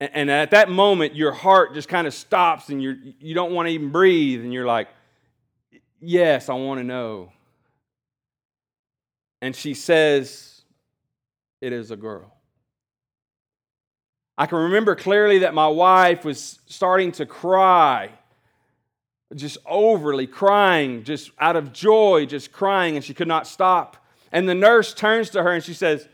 And 0.00 0.30
at 0.30 0.52
that 0.52 0.70
moment, 0.70 1.14
your 1.14 1.32
heart 1.32 1.74
just 1.74 1.88
kind 1.88 2.06
of 2.06 2.14
stops 2.14 2.70
and 2.70 2.82
you're, 2.82 2.96
you 3.18 3.34
don't 3.34 3.52
want 3.52 3.68
to 3.68 3.72
even 3.72 3.90
breathe. 3.90 4.40
And 4.40 4.52
you're 4.52 4.66
like, 4.66 4.88
Yes, 6.02 6.48
I 6.48 6.54
want 6.54 6.80
to 6.80 6.84
know. 6.84 7.30
And 9.42 9.54
she 9.54 9.74
says, 9.74 10.49
It 11.60 11.72
is 11.72 11.90
a 11.90 11.96
girl. 11.96 12.32
I 14.38 14.46
can 14.46 14.58
remember 14.58 14.94
clearly 14.94 15.40
that 15.40 15.52
my 15.52 15.68
wife 15.68 16.24
was 16.24 16.60
starting 16.66 17.12
to 17.12 17.26
cry, 17.26 18.10
just 19.34 19.58
overly 19.66 20.26
crying, 20.26 21.04
just 21.04 21.30
out 21.38 21.56
of 21.56 21.74
joy, 21.74 22.24
just 22.24 22.50
crying, 22.50 22.96
and 22.96 23.04
she 23.04 23.12
could 23.12 23.28
not 23.28 23.46
stop. 23.46 23.98
And 24.32 24.48
the 24.48 24.54
nurse 24.54 24.94
turns 24.94 25.28
to 25.30 25.42
her 25.42 25.52
and 25.52 25.62
she 25.62 25.74
says, 25.74 26.08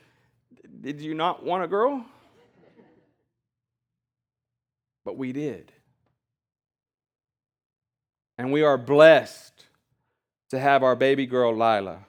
Did 0.80 1.00
you 1.00 1.14
not 1.14 1.44
want 1.44 1.62
a 1.62 1.68
girl? 1.68 2.04
But 5.04 5.16
we 5.16 5.32
did. 5.32 5.70
And 8.38 8.52
we 8.52 8.62
are 8.62 8.76
blessed 8.76 9.64
to 10.50 10.58
have 10.58 10.82
our 10.82 10.96
baby 10.96 11.26
girl, 11.26 11.52
Lila. 11.52 12.04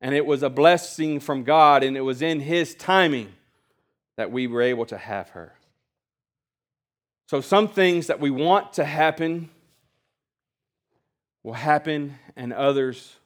And 0.00 0.14
it 0.14 0.24
was 0.24 0.42
a 0.42 0.50
blessing 0.50 1.20
from 1.20 1.42
God, 1.42 1.82
and 1.82 1.96
it 1.96 2.02
was 2.02 2.22
in 2.22 2.40
His 2.40 2.74
timing 2.74 3.32
that 4.16 4.30
we 4.30 4.46
were 4.46 4.62
able 4.62 4.86
to 4.86 4.98
have 4.98 5.30
her. 5.30 5.54
So, 7.26 7.40
some 7.40 7.68
things 7.68 8.06
that 8.06 8.20
we 8.20 8.30
want 8.30 8.74
to 8.74 8.84
happen 8.84 9.50
will 11.42 11.54
happen, 11.54 12.18
and 12.36 12.52
others 12.52 13.16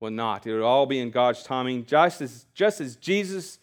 will 0.00 0.10
not. 0.10 0.46
It 0.46 0.54
will 0.54 0.64
all 0.64 0.86
be 0.86 0.98
in 0.98 1.10
God's 1.10 1.42
timing. 1.42 1.84
Just 1.84 2.20
as, 2.20 2.46
just 2.54 2.80
as 2.80 2.96
Jesus 2.96 3.58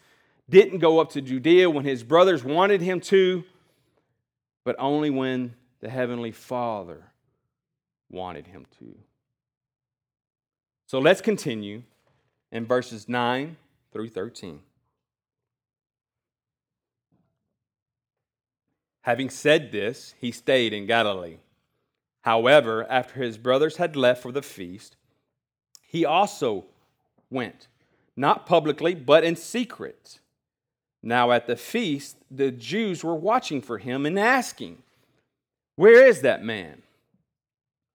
didn't 0.50 0.80
go 0.80 1.00
up 1.00 1.12
to 1.12 1.22
Judea 1.22 1.70
when 1.70 1.86
his 1.86 2.04
brothers 2.04 2.44
wanted 2.44 2.82
him 2.82 3.00
to, 3.02 3.44
but 4.64 4.76
only 4.80 5.10
when 5.10 5.56
the 5.80 5.90
Heavenly 5.90 6.32
Father 6.32 7.04
wanted 8.10 8.48
him 8.48 8.66
to. 8.80 8.96
So 10.88 11.00
let's 11.00 11.22
continue 11.22 11.84
in 12.54 12.68
verses 12.68 13.10
9 13.10 13.58
through 13.92 14.10
13. 14.10 14.60
Having 19.02 19.30
said 19.32 19.72
this, 19.72 20.14
he 20.22 20.32
stayed 20.32 20.72
in 20.72 20.86
Galilee. 20.86 21.40
However, 22.22 22.90
after 22.90 23.22
his 23.22 23.38
brothers 23.38 23.78
had 23.78 23.96
left 23.96 24.22
for 24.22 24.32
the 24.32 24.44
feast, 24.44 24.96
he 25.82 26.06
also 26.06 26.66
went, 27.30 27.68
not 28.16 28.46
publicly, 28.46 28.94
but 28.94 29.24
in 29.24 29.36
secret. 29.36 30.20
Now 31.02 31.32
at 31.32 31.48
the 31.48 31.58
feast, 31.58 32.18
the 32.30 32.52
Jews 32.52 33.04
were 33.04 33.16
watching 33.16 33.62
for 33.62 33.80
him 33.80 34.06
and 34.06 34.18
asking, 34.18 34.84
Where 35.76 36.06
is 36.06 36.22
that 36.22 36.46
man? 36.46 36.84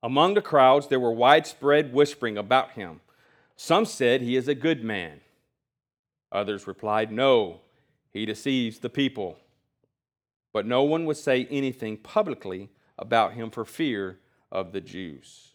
Among 0.02 0.34
the 0.34 0.42
crowds, 0.42 0.88
there 0.88 1.00
were 1.00 1.12
widespread 1.12 1.92
whispering 1.92 2.36
about 2.36 2.72
him. 2.72 3.00
Some 3.60 3.86
said, 3.86 4.22
He 4.22 4.36
is 4.36 4.46
a 4.46 4.54
good 4.54 4.84
man. 4.84 5.20
Others 6.30 6.68
replied, 6.68 7.10
No, 7.10 7.60
he 8.12 8.24
deceives 8.24 8.78
the 8.78 8.88
people. 8.88 9.36
But 10.52 10.64
no 10.64 10.84
one 10.84 11.04
would 11.06 11.16
say 11.16 11.46
anything 11.50 11.96
publicly 11.96 12.70
about 12.96 13.32
him 13.32 13.50
for 13.50 13.64
fear 13.64 14.20
of 14.52 14.70
the 14.70 14.80
Jews. 14.80 15.54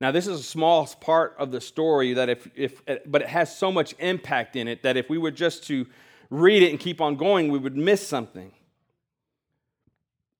Now, 0.00 0.10
this 0.10 0.26
is 0.26 0.40
a 0.40 0.42
small 0.42 0.86
part 1.00 1.36
of 1.38 1.52
the 1.52 1.60
story 1.60 2.14
that 2.14 2.28
if, 2.28 2.48
if 2.56 2.82
but 3.06 3.22
it 3.22 3.28
has 3.28 3.56
so 3.56 3.70
much 3.70 3.94
impact 4.00 4.56
in 4.56 4.66
it 4.66 4.82
that 4.82 4.96
if 4.96 5.08
we 5.08 5.18
were 5.18 5.30
just 5.30 5.64
to 5.68 5.86
read 6.30 6.64
it 6.64 6.70
and 6.70 6.80
keep 6.80 7.00
on 7.00 7.14
going, 7.14 7.52
we 7.52 7.58
would 7.58 7.76
miss 7.76 8.06
something. 8.06 8.50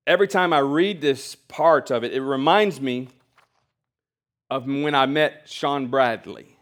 Every 0.09 0.27
time 0.27 0.53
I 0.53 0.59
read 0.59 1.01
this 1.01 1.37
part 1.37 1.93
of 1.93 2.03
it, 2.03 2.13
it 2.13 2.21
reminds 2.21 2.81
me 2.81 3.09
of 4.51 4.67
when 4.67 4.95
I 4.95 5.07
met 5.07 5.43
Shawn 5.47 5.87
Bradley. 5.87 6.57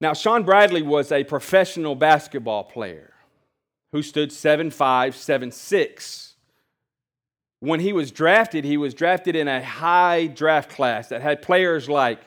Now, 0.00 0.12
Shawn 0.12 0.44
Bradley 0.44 0.82
was 0.82 1.10
a 1.10 1.24
professional 1.24 1.94
basketball 1.94 2.64
player 2.64 3.14
who 3.92 4.02
stood 4.02 4.30
7'5, 4.30 4.70
7'6 4.70 6.28
when 7.60 7.80
he 7.80 7.92
was 7.92 8.12
drafted, 8.12 8.64
he 8.64 8.76
was 8.76 8.94
drafted 8.94 9.34
in 9.34 9.48
a 9.48 9.62
high 9.62 10.26
draft 10.26 10.70
class 10.70 11.08
that 11.08 11.22
had 11.22 11.42
players 11.42 11.88
like 11.88 12.20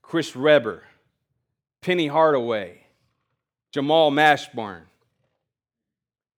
Chris 0.00 0.34
Webber, 0.36 0.84
Penny 1.82 2.06
Hardaway, 2.06 2.82
Jamal 3.72 4.10
Mashburn. 4.10 4.82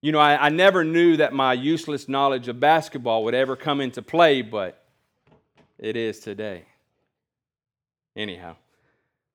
You 0.01 0.13
know, 0.13 0.19
I, 0.19 0.47
I, 0.47 0.49
never 0.49 0.85
knew 0.85 1.17
that 1.17 1.33
my 1.33 1.53
useless 1.53 2.09
knowledge 2.09 2.47
of 2.47 2.61
basketball 2.61 3.25
would 3.25 3.35
ever 3.35 3.57
come 3.57 3.81
into 3.81 4.01
play, 4.01 4.43
but 4.43 4.83
it 5.79 5.97
is 5.97 6.21
today. 6.21 6.65
Anyhow, 8.17 8.57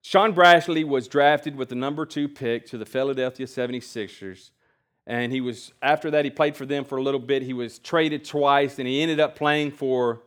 Shawn 0.02 0.34
Bradley 0.34 0.84
was 0.84 1.08
drafted 1.08 1.56
with 1.56 1.70
the 1.70 1.76
number 1.76 2.06
two 2.06 2.28
pick 2.28 2.66
to 2.68 2.78
the 2.78 2.86
Philadelphia 2.86 3.46
76ers 3.46 4.52
and 5.06 5.32
he 5.32 5.42
was 5.42 5.74
after 5.82 6.12
that 6.12 6.26
he 6.26 6.32
played 6.32 6.56
for 6.56 6.66
them 6.66 6.86
for 6.86 6.98
a 6.98 7.04
little 7.04 7.20
bit 7.20 7.42
he 7.44 7.54
was 7.54 7.80
traded 7.80 8.24
twice 8.24 8.80
and 8.80 8.88
he 8.88 9.02
ended 9.02 9.20
up 9.20 9.36
playing 9.36 9.72
for 9.72 10.22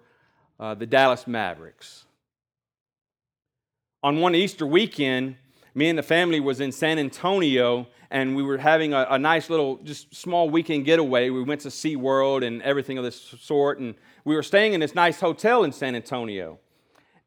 uh, 0.60 0.74
the 0.74 0.86
dallas 0.86 1.26
mavericks 1.26 2.04
on 4.02 4.20
one 4.20 4.34
easter 4.34 4.66
weekend 4.66 5.36
me 5.76 5.88
and 5.88 5.98
the 5.98 6.02
family 6.02 6.40
was 6.40 6.60
in 6.60 6.72
san 6.72 6.98
antonio 6.98 7.86
and 8.10 8.34
we 8.34 8.42
were 8.42 8.58
having 8.58 8.92
a, 8.92 9.06
a 9.10 9.18
nice 9.18 9.48
little 9.50 9.76
just 9.84 10.14
small 10.14 10.50
weekend 10.50 10.84
getaway 10.84 11.30
we 11.30 11.42
went 11.42 11.60
to 11.60 11.68
seaworld 11.68 12.44
and 12.44 12.60
everything 12.62 12.98
of 12.98 13.04
this 13.04 13.34
sort 13.40 13.78
and 13.78 13.94
we 14.24 14.34
were 14.34 14.42
staying 14.42 14.72
in 14.72 14.80
this 14.80 14.94
nice 14.94 15.20
hotel 15.20 15.62
in 15.62 15.70
san 15.70 15.94
antonio 15.94 16.58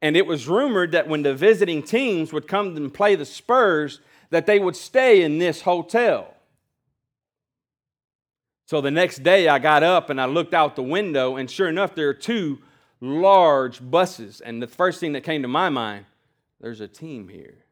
and 0.02 0.16
it 0.16 0.26
was 0.26 0.48
rumored 0.48 0.92
that 0.92 1.08
when 1.08 1.22
the 1.22 1.34
visiting 1.34 1.82
teams 1.82 2.32
would 2.32 2.46
come 2.46 2.76
and 2.76 2.92
play 2.92 3.14
the 3.14 3.24
spurs 3.24 4.00
that 4.30 4.46
they 4.46 4.58
would 4.58 4.76
stay 4.76 5.22
in 5.22 5.38
this 5.38 5.62
hotel 5.62 6.34
so 8.70 8.80
the 8.80 8.92
next 8.92 9.24
day 9.24 9.48
I 9.48 9.58
got 9.58 9.82
up 9.82 10.10
and 10.10 10.20
I 10.20 10.26
looked 10.26 10.54
out 10.54 10.76
the 10.76 10.82
window, 10.84 11.34
and 11.34 11.50
sure 11.50 11.68
enough, 11.68 11.96
there 11.96 12.08
are 12.08 12.14
two 12.14 12.60
large 13.00 13.80
buses. 13.90 14.40
And 14.40 14.62
the 14.62 14.68
first 14.68 15.00
thing 15.00 15.12
that 15.14 15.24
came 15.24 15.42
to 15.42 15.48
my 15.48 15.70
mind, 15.70 16.06
there's 16.60 16.80
a 16.80 16.86
team 16.86 17.28
here. 17.28 17.64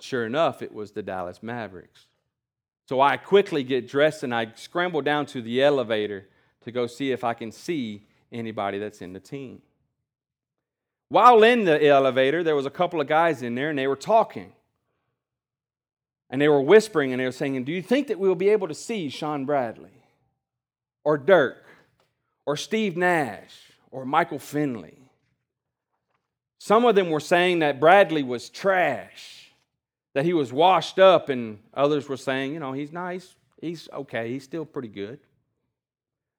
Sure 0.00 0.26
enough, 0.26 0.62
it 0.62 0.72
was 0.72 0.92
the 0.92 1.02
Dallas 1.02 1.42
Mavericks. 1.42 2.06
So 2.88 3.00
I 3.00 3.16
quickly 3.16 3.64
get 3.64 3.88
dressed 3.88 4.22
and 4.22 4.34
I 4.34 4.52
scramble 4.54 5.02
down 5.02 5.26
to 5.26 5.42
the 5.42 5.62
elevator 5.62 6.28
to 6.62 6.72
go 6.72 6.86
see 6.86 7.12
if 7.12 7.24
I 7.24 7.34
can 7.34 7.50
see 7.50 8.06
anybody 8.32 8.78
that's 8.78 9.02
in 9.02 9.12
the 9.12 9.20
team. 9.20 9.62
While 11.08 11.42
in 11.42 11.64
the 11.64 11.84
elevator, 11.86 12.42
there 12.42 12.56
was 12.56 12.66
a 12.66 12.70
couple 12.70 13.00
of 13.00 13.06
guys 13.06 13.42
in 13.42 13.54
there 13.54 13.70
and 13.70 13.78
they 13.78 13.86
were 13.86 13.96
talking. 13.96 14.52
And 16.28 16.40
they 16.40 16.48
were 16.48 16.60
whispering 16.60 17.12
and 17.12 17.20
they 17.20 17.24
were 17.24 17.32
saying, 17.32 17.62
Do 17.64 17.72
you 17.72 17.82
think 17.82 18.08
that 18.08 18.18
we 18.18 18.28
will 18.28 18.34
be 18.34 18.48
able 18.48 18.68
to 18.68 18.74
see 18.74 19.08
Shawn 19.08 19.44
Bradley 19.44 20.02
or 21.04 21.16
Dirk 21.16 21.64
or 22.44 22.56
Steve 22.56 22.96
Nash 22.96 23.54
or 23.92 24.04
Michael 24.04 24.40
Finley? 24.40 25.06
Some 26.58 26.84
of 26.84 26.96
them 26.96 27.10
were 27.10 27.20
saying 27.20 27.60
that 27.60 27.78
Bradley 27.78 28.24
was 28.24 28.48
trash, 28.48 29.35
that 30.16 30.24
he 30.24 30.32
was 30.32 30.50
washed 30.50 30.98
up, 30.98 31.28
and 31.28 31.58
others 31.74 32.08
were 32.08 32.16
saying, 32.16 32.54
You 32.54 32.58
know, 32.58 32.72
he's 32.72 32.90
nice, 32.90 33.36
he's 33.60 33.86
okay, 33.92 34.30
he's 34.30 34.44
still 34.44 34.64
pretty 34.64 34.88
good. 34.88 35.18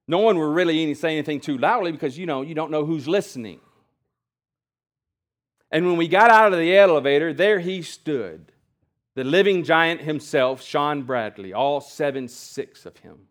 No 0.07 0.17
one 0.17 0.39
would 0.39 0.45
really 0.47 0.95
say 0.95 1.11
anything 1.11 1.39
too 1.39 1.59
loudly 1.59 1.91
because, 1.91 2.17
you 2.17 2.25
know, 2.25 2.41
you 2.41 2.55
don't 2.55 2.71
know 2.71 2.85
who's 2.87 3.07
listening. 3.07 3.59
And 5.69 5.85
when 5.85 5.95
we 5.95 6.07
got 6.07 6.31
out 6.31 6.51
of 6.51 6.57
the 6.57 6.75
elevator, 6.75 7.33
there 7.33 7.59
he 7.59 7.83
stood 7.83 8.51
the 9.13 9.23
living 9.23 9.63
giant 9.63 10.01
himself, 10.01 10.63
Shawn 10.63 11.03
Bradley, 11.03 11.53
all 11.53 11.79
seven 11.79 12.27
six 12.27 12.87
of 12.87 12.97
him. 12.97 13.27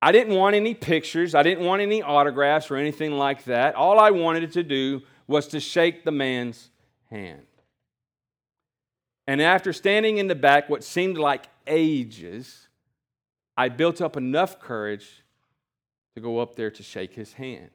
I 0.00 0.10
didn't 0.10 0.36
want 0.36 0.56
any 0.56 0.72
pictures, 0.72 1.34
I 1.34 1.42
didn't 1.42 1.66
want 1.66 1.82
any 1.82 2.00
autographs 2.00 2.70
or 2.70 2.76
anything 2.76 3.12
like 3.12 3.44
that. 3.44 3.74
All 3.74 4.00
I 4.00 4.10
wanted 4.10 4.52
to 4.52 4.62
do 4.62 5.02
was 5.26 5.48
to 5.48 5.60
shake 5.60 6.06
the 6.06 6.12
man's 6.12 6.70
hand. 7.10 7.42
And 9.26 9.40
after 9.40 9.72
standing 9.72 10.18
in 10.18 10.28
the 10.28 10.34
back 10.34 10.68
what 10.68 10.84
seemed 10.84 11.16
like 11.16 11.46
ages, 11.66 12.68
I 13.56 13.68
built 13.68 14.00
up 14.00 14.16
enough 14.16 14.60
courage 14.60 15.22
to 16.14 16.20
go 16.20 16.38
up 16.38 16.56
there 16.56 16.70
to 16.70 16.82
shake 16.82 17.14
his 17.14 17.32
hand. 17.34 17.70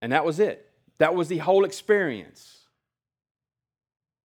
And 0.00 0.12
that 0.12 0.24
was 0.24 0.40
it. 0.40 0.70
That 0.98 1.14
was 1.14 1.28
the 1.28 1.38
whole 1.38 1.64
experience. 1.64 2.58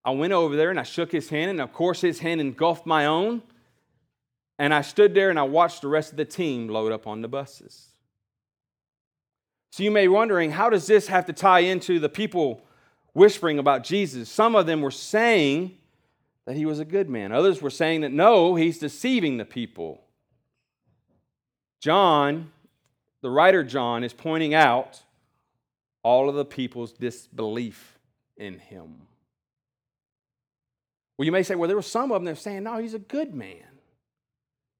I 0.04 0.10
went 0.10 0.32
over 0.32 0.56
there 0.56 0.70
and 0.70 0.78
I 0.78 0.84
shook 0.84 1.12
his 1.12 1.28
hand, 1.28 1.50
and 1.50 1.60
of 1.60 1.72
course, 1.72 2.00
his 2.00 2.18
hand 2.20 2.40
engulfed 2.40 2.86
my 2.86 3.06
own. 3.06 3.42
And 4.58 4.72
I 4.72 4.82
stood 4.82 5.14
there 5.14 5.30
and 5.30 5.38
I 5.38 5.42
watched 5.42 5.82
the 5.82 5.88
rest 5.88 6.12
of 6.12 6.16
the 6.16 6.24
team 6.24 6.68
load 6.68 6.92
up 6.92 7.06
on 7.06 7.22
the 7.22 7.28
buses. 7.28 7.88
So 9.72 9.82
you 9.82 9.90
may 9.90 10.04
be 10.04 10.08
wondering, 10.08 10.52
how 10.52 10.70
does 10.70 10.86
this 10.86 11.08
have 11.08 11.26
to 11.26 11.32
tie 11.32 11.60
into 11.60 11.98
the 11.98 12.08
people 12.08 12.62
whispering 13.14 13.58
about 13.58 13.82
Jesus? 13.82 14.28
Some 14.28 14.54
of 14.54 14.66
them 14.66 14.82
were 14.82 14.90
saying 14.90 15.78
that 16.46 16.56
he 16.56 16.66
was 16.66 16.78
a 16.78 16.84
good 16.84 17.08
man. 17.08 17.32
Others 17.32 17.62
were 17.62 17.70
saying 17.70 18.02
that 18.02 18.12
no, 18.12 18.54
he's 18.54 18.78
deceiving 18.78 19.38
the 19.38 19.44
people. 19.44 20.02
John, 21.80 22.52
the 23.22 23.30
writer 23.30 23.64
John, 23.64 24.04
is 24.04 24.12
pointing 24.12 24.54
out 24.54 25.02
all 26.02 26.28
of 26.28 26.34
the 26.34 26.44
people's 26.44 26.92
disbelief 26.92 27.98
in 28.36 28.58
him. 28.58 29.06
Well, 31.16 31.26
you 31.26 31.32
may 31.32 31.42
say, 31.42 31.54
well, 31.54 31.68
there 31.68 31.76
were 31.76 31.82
some 31.82 32.10
of 32.10 32.16
them 32.16 32.24
that 32.24 32.32
were 32.32 32.36
saying, 32.36 32.64
no, 32.64 32.78
he's 32.78 32.94
a 32.94 32.98
good 32.98 33.34
man. 33.34 33.64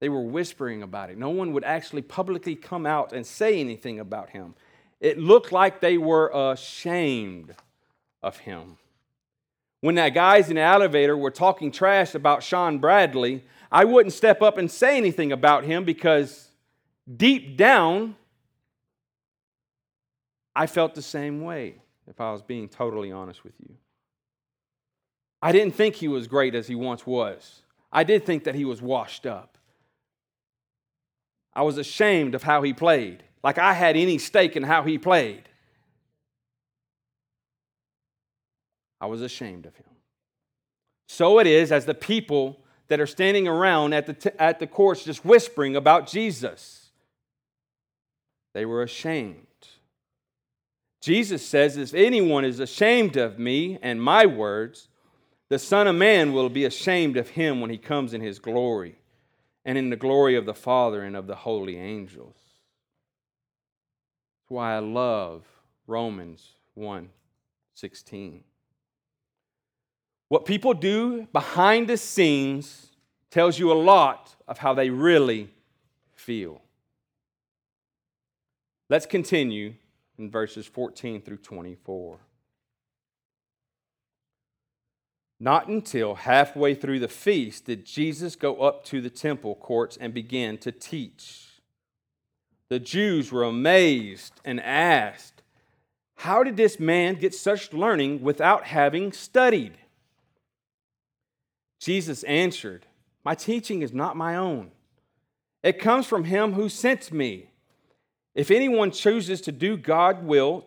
They 0.01 0.09
were 0.09 0.21
whispering 0.21 0.83
about 0.83 1.09
it. 1.09 1.17
No 1.17 1.29
one 1.29 1.53
would 1.53 1.63
actually 1.63 2.01
publicly 2.01 2.55
come 2.55 2.85
out 2.85 3.13
and 3.13 3.25
say 3.25 3.59
anything 3.59 3.99
about 3.99 4.29
him. 4.29 4.53
It 4.99 5.17
looked 5.17 5.51
like 5.51 5.79
they 5.79 5.97
were 5.97 6.29
ashamed 6.33 7.55
of 8.25 8.39
him. 8.39 8.77
When 9.81 9.95
that 9.95 10.09
guys 10.09 10.49
in 10.49 10.55
the 10.55 10.61
elevator 10.61 11.15
were 11.15 11.29
talking 11.29 11.71
trash 11.71 12.15
about 12.15 12.41
Shawn 12.43 12.79
Bradley, 12.79 13.43
I 13.71 13.85
wouldn't 13.85 14.13
step 14.13 14.41
up 14.41 14.57
and 14.57 14.69
say 14.69 14.97
anything 14.97 15.31
about 15.31 15.63
him 15.63 15.85
because 15.85 16.49
deep 17.15 17.55
down, 17.55 18.15
I 20.55 20.65
felt 20.65 20.95
the 20.95 21.03
same 21.03 21.41
way, 21.41 21.75
if 22.07 22.19
I 22.19 22.31
was 22.31 22.41
being 22.41 22.67
totally 22.67 23.11
honest 23.11 23.43
with 23.43 23.53
you. 23.59 23.75
I 25.41 25.51
didn't 25.51 25.75
think 25.75 25.95
he 25.95 26.07
was 26.07 26.27
great 26.27 26.55
as 26.55 26.67
he 26.67 26.73
once 26.73 27.05
was. 27.05 27.61
I 27.91 28.03
did 28.03 28.25
think 28.25 28.45
that 28.45 28.55
he 28.55 28.65
was 28.65 28.81
washed 28.81 29.27
up. 29.27 29.59
I 31.53 31.61
was 31.61 31.77
ashamed 31.77 32.33
of 32.33 32.41
how 32.41 32.63
he 32.63 32.73
played, 32.73 33.23
like 33.43 33.59
I 33.59 33.73
had 33.73 33.95
any 33.95 34.17
stake 34.17 34.55
in 34.55 34.63
how 34.63 34.81
he 34.81 34.97
played. 34.97 35.47
I 38.99 39.07
was 39.07 39.21
ashamed 39.21 39.65
of 39.65 39.75
him. 39.75 39.85
So 41.07 41.39
it 41.39 41.47
is 41.47 41.71
as 41.71 41.85
the 41.85 41.93
people 41.93 42.59
that 42.87 42.99
are 42.99 43.07
standing 43.07 43.47
around 43.47 43.93
at 43.93 44.05
the, 44.05 44.13
t- 44.13 44.29
at 44.37 44.59
the 44.59 44.67
courts 44.67 45.03
just 45.03 45.25
whispering 45.25 45.75
about 45.75 46.07
Jesus. 46.07 46.89
They 48.53 48.65
were 48.65 48.83
ashamed. 48.83 49.45
Jesus 51.01 51.45
says, 51.45 51.77
If 51.77 51.93
anyone 51.93 52.45
is 52.45 52.59
ashamed 52.59 53.17
of 53.17 53.37
me 53.37 53.77
and 53.81 54.01
my 54.01 54.25
words, 54.25 54.87
the 55.49 55.59
Son 55.59 55.87
of 55.87 55.95
Man 55.95 56.33
will 56.33 56.49
be 56.49 56.65
ashamed 56.65 57.17
of 57.17 57.29
him 57.29 57.61
when 57.61 57.69
he 57.69 57.77
comes 57.77 58.13
in 58.13 58.21
his 58.21 58.39
glory 58.39 58.95
and 59.63 59.77
in 59.77 59.89
the 59.89 59.95
glory 59.95 60.35
of 60.35 60.45
the 60.45 60.53
Father 60.53 61.03
and 61.03 61.15
of 61.15 61.27
the 61.27 61.35
holy 61.35 61.77
angels. 61.77 62.35
That's 64.41 64.49
why 64.49 64.75
I 64.75 64.79
love 64.79 65.43
Romans 65.87 66.53
1 66.73 67.09
16. 67.75 68.43
What 70.27 70.45
people 70.45 70.73
do 70.73 71.27
behind 71.31 71.87
the 71.87 71.97
scenes 71.97 72.91
tells 73.29 73.59
you 73.59 73.71
a 73.71 73.73
lot 73.73 74.35
of 74.47 74.57
how 74.57 74.73
they 74.73 74.89
really 74.89 75.49
feel. 76.13 76.61
Let's 78.89 79.05
continue 79.05 79.73
in 80.17 80.31
verses 80.31 80.65
14 80.65 81.21
through 81.21 81.37
24. 81.37 82.17
Not 85.39 85.67
until 85.67 86.15
halfway 86.15 86.73
through 86.75 86.99
the 86.99 87.07
feast 87.07 87.65
did 87.65 87.85
Jesus 87.85 88.35
go 88.35 88.61
up 88.61 88.85
to 88.85 89.01
the 89.01 89.09
temple 89.09 89.55
courts 89.55 89.97
and 89.97 90.13
begin 90.13 90.57
to 90.59 90.71
teach. 90.71 91.47
The 92.69 92.79
Jews 92.79 93.31
were 93.31 93.43
amazed 93.43 94.33
and 94.45 94.61
asked, 94.61 95.43
How 96.15 96.43
did 96.43 96.57
this 96.57 96.79
man 96.79 97.15
get 97.15 97.35
such 97.35 97.73
learning 97.73 98.21
without 98.21 98.63
having 98.63 99.11
studied? 99.11 99.77
Jesus 101.85 102.23
answered, 102.23 102.87
My 103.23 103.35
teaching 103.35 103.83
is 103.83 103.93
not 103.93 104.17
my 104.17 104.35
own. 104.35 104.71
It 105.61 105.77
comes 105.77 106.07
from 106.07 106.23
him 106.23 106.53
who 106.53 106.67
sent 106.67 107.11
me. 107.11 107.51
If 108.33 108.49
anyone 108.49 108.89
chooses 108.89 109.39
to 109.41 109.51
do 109.51 109.77
God's 109.77 110.23
will, 110.23 110.65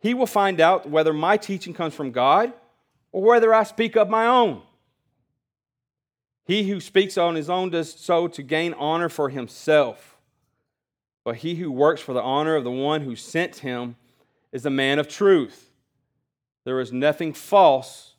he 0.00 0.12
will 0.12 0.26
find 0.26 0.60
out 0.60 0.90
whether 0.90 1.12
my 1.12 1.36
teaching 1.36 1.72
comes 1.72 1.94
from 1.94 2.10
God 2.10 2.52
or 3.12 3.22
whether 3.22 3.54
I 3.54 3.62
speak 3.62 3.96
of 3.96 4.10
my 4.10 4.26
own. 4.26 4.62
He 6.44 6.68
who 6.68 6.80
speaks 6.80 7.16
on 7.16 7.36
his 7.36 7.48
own 7.48 7.70
does 7.70 7.92
so 7.92 8.26
to 8.26 8.42
gain 8.42 8.74
honor 8.74 9.08
for 9.08 9.28
himself. 9.28 10.16
But 11.22 11.36
he 11.36 11.54
who 11.54 11.70
works 11.70 12.00
for 12.00 12.12
the 12.12 12.22
honor 12.22 12.56
of 12.56 12.64
the 12.64 12.72
one 12.72 13.02
who 13.02 13.14
sent 13.14 13.58
him 13.58 13.94
is 14.50 14.66
a 14.66 14.70
man 14.70 14.98
of 14.98 15.06
truth. 15.06 15.70
There 16.64 16.80
is 16.80 16.92
nothing 16.92 17.34
false 17.34 18.14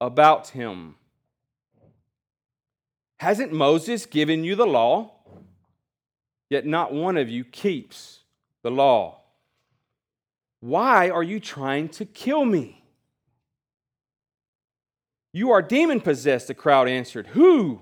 about 0.00 0.50
him. 0.50 0.94
Hasn't 3.24 3.54
Moses 3.54 4.04
given 4.04 4.44
you 4.44 4.54
the 4.54 4.66
law? 4.66 5.12
Yet 6.50 6.66
not 6.66 6.92
one 6.92 7.16
of 7.16 7.30
you 7.30 7.42
keeps 7.42 8.18
the 8.62 8.70
law. 8.70 9.22
Why 10.60 11.08
are 11.08 11.22
you 11.22 11.40
trying 11.40 11.88
to 11.88 12.04
kill 12.04 12.44
me? 12.44 12.84
You 15.32 15.52
are 15.52 15.62
demon 15.62 16.02
possessed, 16.02 16.48
the 16.48 16.54
crowd 16.54 16.86
answered. 16.86 17.28
Who 17.28 17.80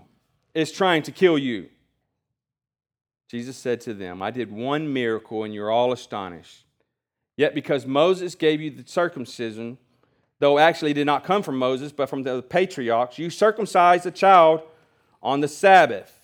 is 0.55 0.71
trying 0.71 1.03
to 1.03 1.11
kill 1.11 1.37
you? 1.37 1.71
Jesus 3.29 3.57
said 3.57 3.81
to 3.81 3.95
them, 3.95 4.23
I 4.23 4.31
did 4.31 4.53
one 4.53 4.93
miracle 4.93 5.43
and 5.43 5.53
you're 5.53 5.73
all 5.73 5.91
astonished. 5.91 6.67
Yet 7.37 7.53
because 7.53 7.85
Moses 7.85 8.37
gave 8.37 8.61
you 8.61 8.71
the 8.71 8.85
circumcision, 8.87 9.79
though 10.39 10.61
actually 10.61 10.93
did 10.93 11.07
not 11.07 11.25
come 11.25 11.43
from 11.43 11.59
Moses, 11.59 11.91
but 11.91 12.09
from 12.09 12.23
the 12.23 12.43
patriarchs, 12.43 13.19
you 13.19 13.29
circumcised 13.29 14.07
a 14.07 14.13
child 14.13 14.63
on 15.23 15.41
the 15.41 15.49
Sabbath. 15.49 16.19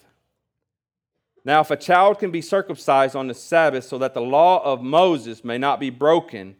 Now, 1.44 1.60
if 1.60 1.70
a 1.70 1.76
child 1.76 2.18
can 2.18 2.30
be 2.30 2.42
circumcised 2.42 3.14
on 3.14 3.28
the 3.28 3.34
Sabbath 3.34 3.84
so 3.84 3.98
that 3.98 4.12
the 4.14 4.20
law 4.20 4.62
of 4.64 4.82
Moses 4.82 5.44
may 5.44 5.56
not 5.56 5.80
be 5.80 5.90
broken, 5.90 6.56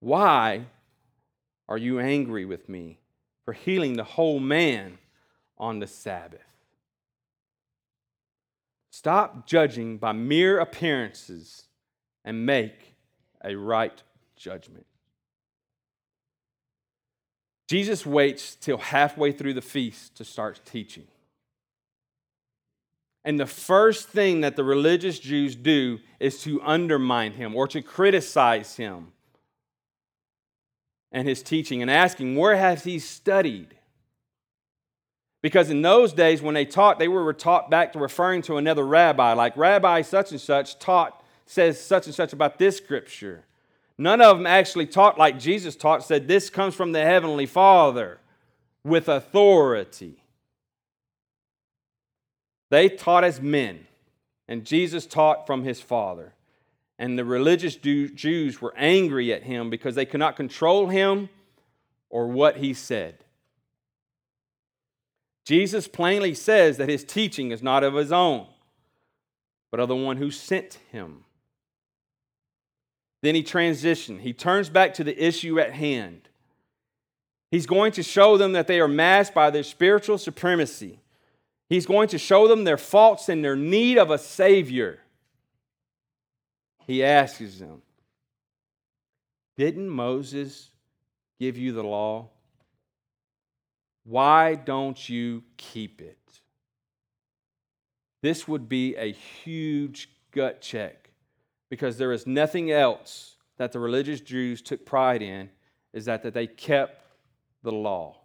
why 0.00 0.66
are 1.68 1.78
you 1.78 2.00
angry 2.00 2.44
with 2.44 2.68
me 2.68 2.98
for 3.44 3.52
healing 3.52 3.96
the 3.96 4.04
whole 4.04 4.40
man 4.40 4.98
on 5.56 5.78
the 5.78 5.86
Sabbath? 5.86 6.40
Stop 8.90 9.46
judging 9.46 9.96
by 9.96 10.12
mere 10.12 10.58
appearances 10.58 11.64
and 12.24 12.44
make 12.44 12.94
a 13.42 13.54
right 13.54 14.02
judgment. 14.36 14.86
Jesus 17.68 18.04
waits 18.04 18.54
till 18.54 18.76
halfway 18.76 19.32
through 19.32 19.54
the 19.54 19.62
feast 19.62 20.14
to 20.16 20.24
start 20.24 20.60
teaching. 20.66 21.06
And 23.24 23.38
the 23.38 23.46
first 23.46 24.08
thing 24.08 24.40
that 24.40 24.56
the 24.56 24.64
religious 24.64 25.18
Jews 25.18 25.54
do 25.54 26.00
is 26.18 26.42
to 26.42 26.60
undermine 26.62 27.32
him 27.32 27.54
or 27.54 27.68
to 27.68 27.80
criticize 27.80 28.76
him 28.76 29.12
and 31.12 31.28
his 31.28 31.42
teaching 31.42 31.82
and 31.82 31.90
asking, 31.90 32.36
Where 32.36 32.56
has 32.56 32.84
he 32.84 32.98
studied? 32.98 33.76
Because 35.42 35.70
in 35.70 35.82
those 35.82 36.12
days, 36.12 36.40
when 36.40 36.54
they 36.54 36.64
taught, 36.64 36.98
they 36.98 37.08
were 37.08 37.32
taught 37.32 37.68
back 37.68 37.92
to 37.92 37.98
referring 37.98 38.42
to 38.42 38.56
another 38.56 38.86
rabbi, 38.86 39.32
like 39.32 39.56
Rabbi 39.56 40.02
such 40.02 40.30
and 40.30 40.40
such 40.40 40.78
taught, 40.78 41.22
says 41.46 41.80
such 41.80 42.06
and 42.06 42.14
such 42.14 42.32
about 42.32 42.58
this 42.58 42.76
scripture. 42.76 43.44
None 43.98 44.20
of 44.20 44.38
them 44.38 44.46
actually 44.46 44.86
taught 44.86 45.18
like 45.18 45.38
Jesus 45.38 45.76
taught, 45.76 46.04
said, 46.04 46.26
This 46.26 46.48
comes 46.48 46.74
from 46.74 46.92
the 46.92 47.02
Heavenly 47.02 47.46
Father 47.46 48.18
with 48.84 49.08
authority. 49.08 50.21
They 52.72 52.88
taught 52.88 53.22
as 53.22 53.38
men, 53.38 53.86
and 54.48 54.64
Jesus 54.64 55.04
taught 55.04 55.46
from 55.46 55.62
his 55.62 55.82
Father. 55.82 56.32
And 56.98 57.18
the 57.18 57.24
religious 57.24 57.76
Jews 57.76 58.62
were 58.62 58.72
angry 58.78 59.30
at 59.30 59.42
him 59.42 59.68
because 59.68 59.94
they 59.94 60.06
could 60.06 60.20
not 60.20 60.36
control 60.36 60.88
him 60.88 61.28
or 62.08 62.28
what 62.28 62.56
he 62.56 62.72
said. 62.72 63.24
Jesus 65.44 65.86
plainly 65.86 66.32
says 66.32 66.78
that 66.78 66.88
his 66.88 67.04
teaching 67.04 67.50
is 67.50 67.62
not 67.62 67.84
of 67.84 67.92
his 67.92 68.10
own, 68.10 68.46
but 69.70 69.78
of 69.78 69.88
the 69.88 69.94
one 69.94 70.16
who 70.16 70.30
sent 70.30 70.78
him. 70.90 71.24
Then 73.20 73.34
he 73.34 73.42
transitioned. 73.42 74.20
He 74.20 74.32
turns 74.32 74.70
back 74.70 74.94
to 74.94 75.04
the 75.04 75.22
issue 75.22 75.60
at 75.60 75.72
hand. 75.72 76.22
He's 77.50 77.66
going 77.66 77.92
to 77.92 78.02
show 78.02 78.38
them 78.38 78.52
that 78.52 78.66
they 78.66 78.80
are 78.80 78.88
masked 78.88 79.34
by 79.34 79.50
their 79.50 79.62
spiritual 79.62 80.16
supremacy. 80.16 81.00
He's 81.72 81.86
going 81.86 82.08
to 82.08 82.18
show 82.18 82.48
them 82.48 82.64
their 82.64 82.76
faults 82.76 83.30
and 83.30 83.42
their 83.42 83.56
need 83.56 83.96
of 83.96 84.10
a 84.10 84.18
Savior. 84.18 84.98
He 86.86 87.02
asks 87.02 87.58
them, 87.58 87.80
Didn't 89.56 89.88
Moses 89.88 90.68
give 91.40 91.56
you 91.56 91.72
the 91.72 91.82
law? 91.82 92.28
Why 94.04 94.54
don't 94.54 95.08
you 95.08 95.44
keep 95.56 96.02
it? 96.02 96.18
This 98.20 98.46
would 98.46 98.68
be 98.68 98.94
a 98.96 99.10
huge 99.10 100.10
gut 100.30 100.60
check 100.60 101.08
because 101.70 101.96
there 101.96 102.12
is 102.12 102.26
nothing 102.26 102.70
else 102.70 103.36
that 103.56 103.72
the 103.72 103.80
religious 103.80 104.20
Jews 104.20 104.60
took 104.60 104.84
pride 104.84 105.22
in 105.22 105.48
is 105.94 106.04
that, 106.04 106.22
that 106.24 106.34
they 106.34 106.48
kept 106.48 107.02
the 107.62 107.72
law. 107.72 108.21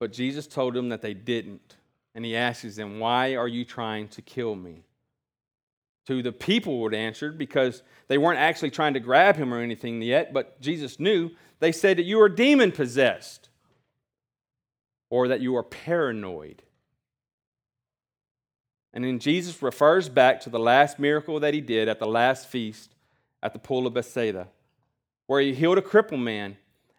But 0.00 0.12
Jesus 0.12 0.46
told 0.46 0.74
them 0.74 0.88
that 0.88 1.02
they 1.02 1.14
didn't. 1.14 1.76
And 2.14 2.24
he 2.24 2.34
asks 2.34 2.74
them, 2.74 2.98
Why 2.98 3.36
are 3.36 3.46
you 3.46 3.64
trying 3.64 4.08
to 4.08 4.22
kill 4.22 4.56
me? 4.56 4.82
To 6.06 6.22
the 6.22 6.32
people 6.32 6.80
would 6.80 6.94
answered 6.94 7.38
because 7.38 7.82
they 8.08 8.18
weren't 8.18 8.40
actually 8.40 8.70
trying 8.70 8.94
to 8.94 9.00
grab 9.00 9.36
him 9.36 9.54
or 9.54 9.60
anything 9.60 10.02
yet, 10.02 10.32
but 10.32 10.60
Jesus 10.60 10.98
knew. 10.98 11.30
They 11.60 11.70
said 11.70 11.98
that 11.98 12.04
you 12.04 12.20
are 12.20 12.28
demon 12.28 12.72
possessed 12.72 13.50
or 15.10 15.28
that 15.28 15.40
you 15.40 15.54
are 15.56 15.62
paranoid. 15.62 16.62
And 18.92 19.04
then 19.04 19.18
Jesus 19.18 19.62
refers 19.62 20.08
back 20.08 20.40
to 20.40 20.50
the 20.50 20.58
last 20.58 20.98
miracle 20.98 21.38
that 21.40 21.54
he 21.54 21.60
did 21.60 21.88
at 21.88 21.98
the 21.98 22.06
last 22.06 22.48
feast 22.48 22.94
at 23.42 23.52
the 23.52 23.58
pool 23.58 23.86
of 23.86 23.94
Bethsaida, 23.94 24.48
where 25.26 25.40
he 25.40 25.54
healed 25.54 25.78
a 25.78 25.82
crippled 25.82 26.20
man, 26.20 26.56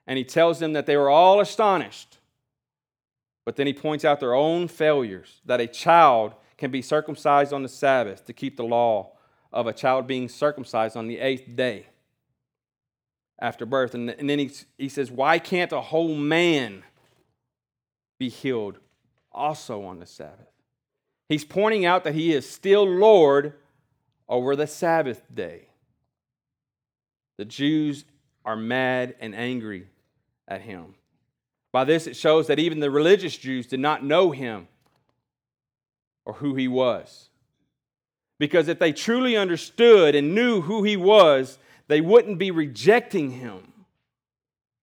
and 0.08 0.18
he 0.18 0.24
tells 0.24 0.60
them 0.60 0.74
that 0.74 0.86
they 0.86 0.96
were 0.96 1.10
all 1.10 1.42
astonished. 1.42 2.20
But 3.46 3.56
then 3.56 3.68
he 3.68 3.74
points 3.74 4.06
out 4.06 4.20
their 4.20 4.36
own 4.36 4.68
failures 4.68 5.42
that 5.46 5.62
a 5.62 5.68
child 5.68 6.36
can 6.58 6.72
be 6.72 6.82
circumcised 6.82 7.54
on 7.54 7.64
the 7.64 7.70
Sabbath 7.70 8.26
to 8.26 8.34
keep 8.34 8.56
the 8.56 8.64
law 8.64 9.14
of 9.52 9.68
a 9.68 9.74
child 9.74 10.08
being 10.08 10.30
circumcised 10.30 10.96
on 10.96 11.08
the 11.08 11.18
eighth 11.18 11.56
day 11.56 11.88
after 13.40 13.66
birth. 13.66 13.96
And, 13.96 14.10
then 14.10 14.40
he, 14.40 14.52
he 14.78 14.90
says, 14.90 15.12
Why 15.12 15.40
can't 15.40 15.72
a 15.72 15.82
whole 15.82 16.16
man 16.16 16.84
be 18.20 18.30
healed 18.30 18.78
also 19.32 19.84
on 19.84 20.00
the 20.00 20.06
Sabbath? 20.06 20.48
He's 21.28 21.46
pointing 21.46 21.86
out 21.86 22.04
that 22.04 22.14
he 22.14 22.34
is 22.34 22.48
still 22.48 22.86
Lord 22.86 23.54
over 24.30 24.56
the 24.56 24.68
Sabbath 24.68 25.24
day. 25.34 25.70
The 27.38 27.46
Jews 27.46 28.06
are 28.46 28.56
mad 28.56 29.16
and 29.20 29.34
angry 29.34 29.88
at 30.48 30.62
him. 30.62 30.94
By 31.72 31.86
this, 31.86 32.08
it 32.08 32.16
shows 32.16 32.48
that 32.48 32.60
even 32.60 32.80
the 32.80 32.92
religious 32.92 33.38
Jews 33.38 33.66
did 33.66 33.80
not 33.80 34.04
know 34.04 34.32
him 34.32 34.68
or 36.26 36.34
who 36.34 36.56
he 36.56 36.68
was. 36.68 37.30
Because 38.40 38.68
if 38.68 38.80
they 38.80 38.92
truly 38.92 39.38
understood 39.38 40.16
and 40.16 40.36
knew 40.36 40.62
who 40.62 40.84
he 40.84 40.98
was, 40.98 41.60
they 41.88 42.02
wouldn't 42.02 42.40
be 42.40 42.52
rejecting 42.52 43.32
him, 43.32 43.72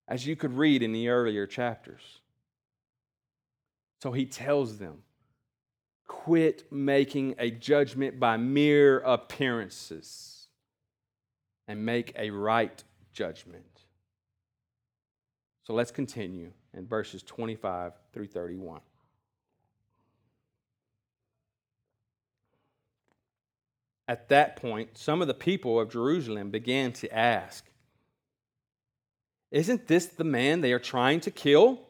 as 0.07 0.27
you 0.27 0.37
could 0.37 0.55
read 0.55 0.83
in 0.83 0.92
the 0.92 1.09
earlier 1.09 1.46
chapters. 1.46 2.20
So 4.03 4.12
he 4.12 4.27
tells 4.27 4.79
them 4.79 5.03
quit 6.07 6.70
making 6.72 7.35
a 7.38 7.51
judgment 7.51 8.18
by 8.18 8.37
mere 8.37 9.01
appearances 9.01 10.46
and 11.66 11.85
make 11.85 12.12
a 12.16 12.31
right 12.31 12.83
judgment. 13.12 13.64
So 15.64 15.74
let's 15.74 15.90
continue 15.90 16.53
in 16.74 16.87
verses 16.87 17.22
25 17.22 17.92
through 18.12 18.26
31. 18.26 18.81
At 24.07 24.28
that 24.31 24.57
point, 24.57 24.96
some 24.96 25.20
of 25.20 25.28
the 25.28 25.35
people 25.35 25.78
of 25.78 25.90
Jerusalem 25.90 26.50
began 26.50 26.92
to 26.94 27.14
ask, 27.14 27.64
Isn't 29.50 29.87
this 29.87 30.07
the 30.07 30.24
man 30.24 30.62
they 30.62 30.72
are 30.72 30.78
trying 30.78 31.20
to 31.20 31.31
kill? 31.31 31.81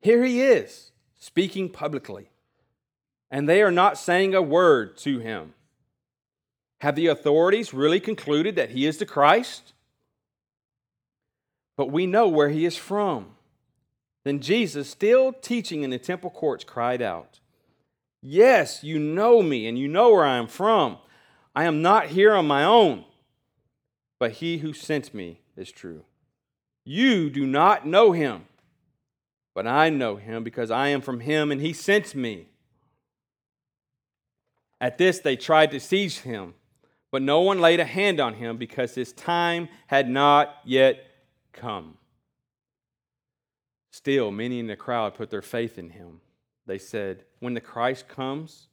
Here 0.00 0.22
he 0.24 0.42
is, 0.42 0.92
speaking 1.18 1.68
publicly 1.68 2.30
and 3.30 3.48
they 3.48 3.62
are 3.62 3.70
not 3.70 3.96
saying 3.96 4.34
a 4.34 4.42
word 4.42 4.96
to 4.98 5.20
him. 5.20 5.54
Have 6.80 6.96
the 6.96 7.06
authorities 7.06 7.72
really 7.72 8.00
concluded 8.00 8.56
that 8.56 8.70
he 8.70 8.86
is 8.86 8.98
the 8.98 9.06
Christ? 9.06 9.72
But 11.80 11.90
we 11.90 12.04
know 12.04 12.28
where 12.28 12.50
he 12.50 12.66
is 12.66 12.76
from. 12.76 13.28
Then 14.22 14.40
Jesus, 14.40 14.90
still 14.90 15.32
teaching 15.32 15.82
in 15.82 15.88
the 15.88 15.98
temple 15.98 16.28
courts, 16.28 16.62
cried 16.62 17.00
out, 17.00 17.40
Yes, 18.20 18.84
you 18.84 18.98
know 18.98 19.40
me, 19.40 19.66
and 19.66 19.78
you 19.78 19.88
know 19.88 20.12
where 20.12 20.26
I 20.26 20.36
am 20.36 20.46
from. 20.46 20.98
I 21.56 21.64
am 21.64 21.80
not 21.80 22.08
here 22.08 22.34
on 22.34 22.46
my 22.46 22.64
own, 22.64 23.06
but 24.18 24.32
he 24.32 24.58
who 24.58 24.74
sent 24.74 25.14
me 25.14 25.40
is 25.56 25.72
true. 25.72 26.04
You 26.84 27.30
do 27.30 27.46
not 27.46 27.86
know 27.86 28.12
him, 28.12 28.44
but 29.54 29.66
I 29.66 29.88
know 29.88 30.16
him 30.16 30.44
because 30.44 30.70
I 30.70 30.88
am 30.88 31.00
from 31.00 31.20
him, 31.20 31.50
and 31.50 31.62
he 31.62 31.72
sent 31.72 32.14
me. 32.14 32.48
At 34.82 34.98
this, 34.98 35.18
they 35.18 35.34
tried 35.34 35.70
to 35.70 35.80
seize 35.80 36.18
him, 36.18 36.52
but 37.10 37.22
no 37.22 37.40
one 37.40 37.58
laid 37.58 37.80
a 37.80 37.86
hand 37.86 38.20
on 38.20 38.34
him 38.34 38.58
because 38.58 38.94
his 38.94 39.14
time 39.14 39.70
had 39.86 40.10
not 40.10 40.56
yet 40.66 41.06
come. 41.52 41.96
Still, 43.90 44.30
many 44.30 44.58
in 44.58 44.66
the 44.66 44.76
crowd 44.76 45.14
put 45.14 45.30
their 45.30 45.42
faith 45.42 45.78
in 45.78 45.90
him. 45.90 46.20
They 46.66 46.78
said, 46.78 47.24
When 47.40 47.54
the 47.54 47.60
Christ 47.60 48.08
comes, 48.08 48.68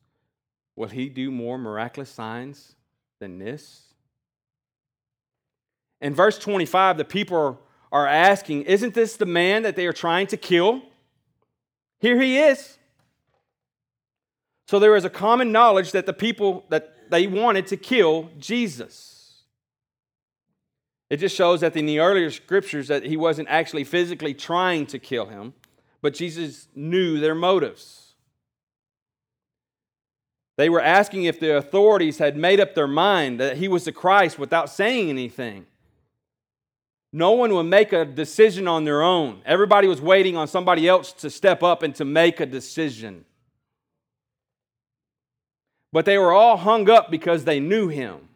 will 0.75 0.89
he 0.89 1.09
do 1.09 1.31
more 1.31 1.57
miraculous 1.57 2.09
signs 2.09 2.75
than 3.19 3.39
this? 3.39 3.83
In 5.99 6.13
verse 6.13 6.37
25, 6.37 6.97
the 6.97 7.05
people 7.05 7.59
are 7.91 8.07
asking, 8.07 8.63
Isn't 8.63 8.93
this 8.93 9.17
the 9.17 9.25
man 9.25 9.63
that 9.63 9.75
they 9.75 9.87
are 9.87 9.93
trying 9.93 10.27
to 10.27 10.37
kill? 10.37 10.83
Here 11.99 12.21
he 12.21 12.37
is. 12.37 12.77
So 14.67 14.79
there 14.79 14.95
is 14.95 15.05
a 15.05 15.09
common 15.09 15.51
knowledge 15.51 15.93
that 15.93 16.05
the 16.05 16.13
people 16.13 16.65
that 16.69 17.09
they 17.09 17.25
wanted 17.25 17.67
to 17.67 17.77
kill 17.77 18.29
Jesus. 18.37 19.16
It 21.09 21.17
just 21.17 21.35
shows 21.35 21.61
that 21.61 21.75
in 21.75 21.85
the 21.85 21.99
earlier 21.99 22.29
scriptures 22.29 22.89
that 22.89 23.03
he 23.03 23.15
wasn't 23.15 23.47
actually 23.49 23.85
physically 23.85 24.33
trying 24.33 24.85
to 24.87 24.99
kill 24.99 25.27
him, 25.27 25.53
but 26.01 26.13
Jesus 26.13 26.67
knew 26.75 27.19
their 27.19 27.35
motives. 27.35 28.15
They 30.57 30.69
were 30.69 30.81
asking 30.81 31.25
if 31.25 31.39
the 31.39 31.55
authorities 31.55 32.17
had 32.17 32.35
made 32.35 32.59
up 32.59 32.73
their 32.73 32.87
mind 32.87 33.39
that 33.39 33.57
he 33.57 33.67
was 33.67 33.85
the 33.85 33.91
Christ 33.91 34.39
without 34.39 34.69
saying 34.69 35.09
anything. 35.09 35.67
No 37.13 37.31
one 37.31 37.53
would 37.53 37.63
make 37.63 37.93
a 37.93 38.03
decision 38.03 38.67
on 38.67 38.83
their 38.83 39.01
own. 39.01 39.41
Everybody 39.45 39.87
was 39.87 40.01
waiting 40.01 40.35
on 40.35 40.47
somebody 40.47 40.87
else 40.87 41.13
to 41.13 41.29
step 41.29 41.63
up 41.63 41.83
and 41.83 41.95
to 41.95 42.03
make 42.03 42.39
a 42.39 42.45
decision. 42.45 43.23
But 45.93 46.05
they 46.05 46.17
were 46.17 46.33
all 46.33 46.57
hung 46.57 46.89
up 46.89 47.09
because 47.09 47.45
they 47.45 47.59
knew 47.59 47.87
him. 47.87 48.26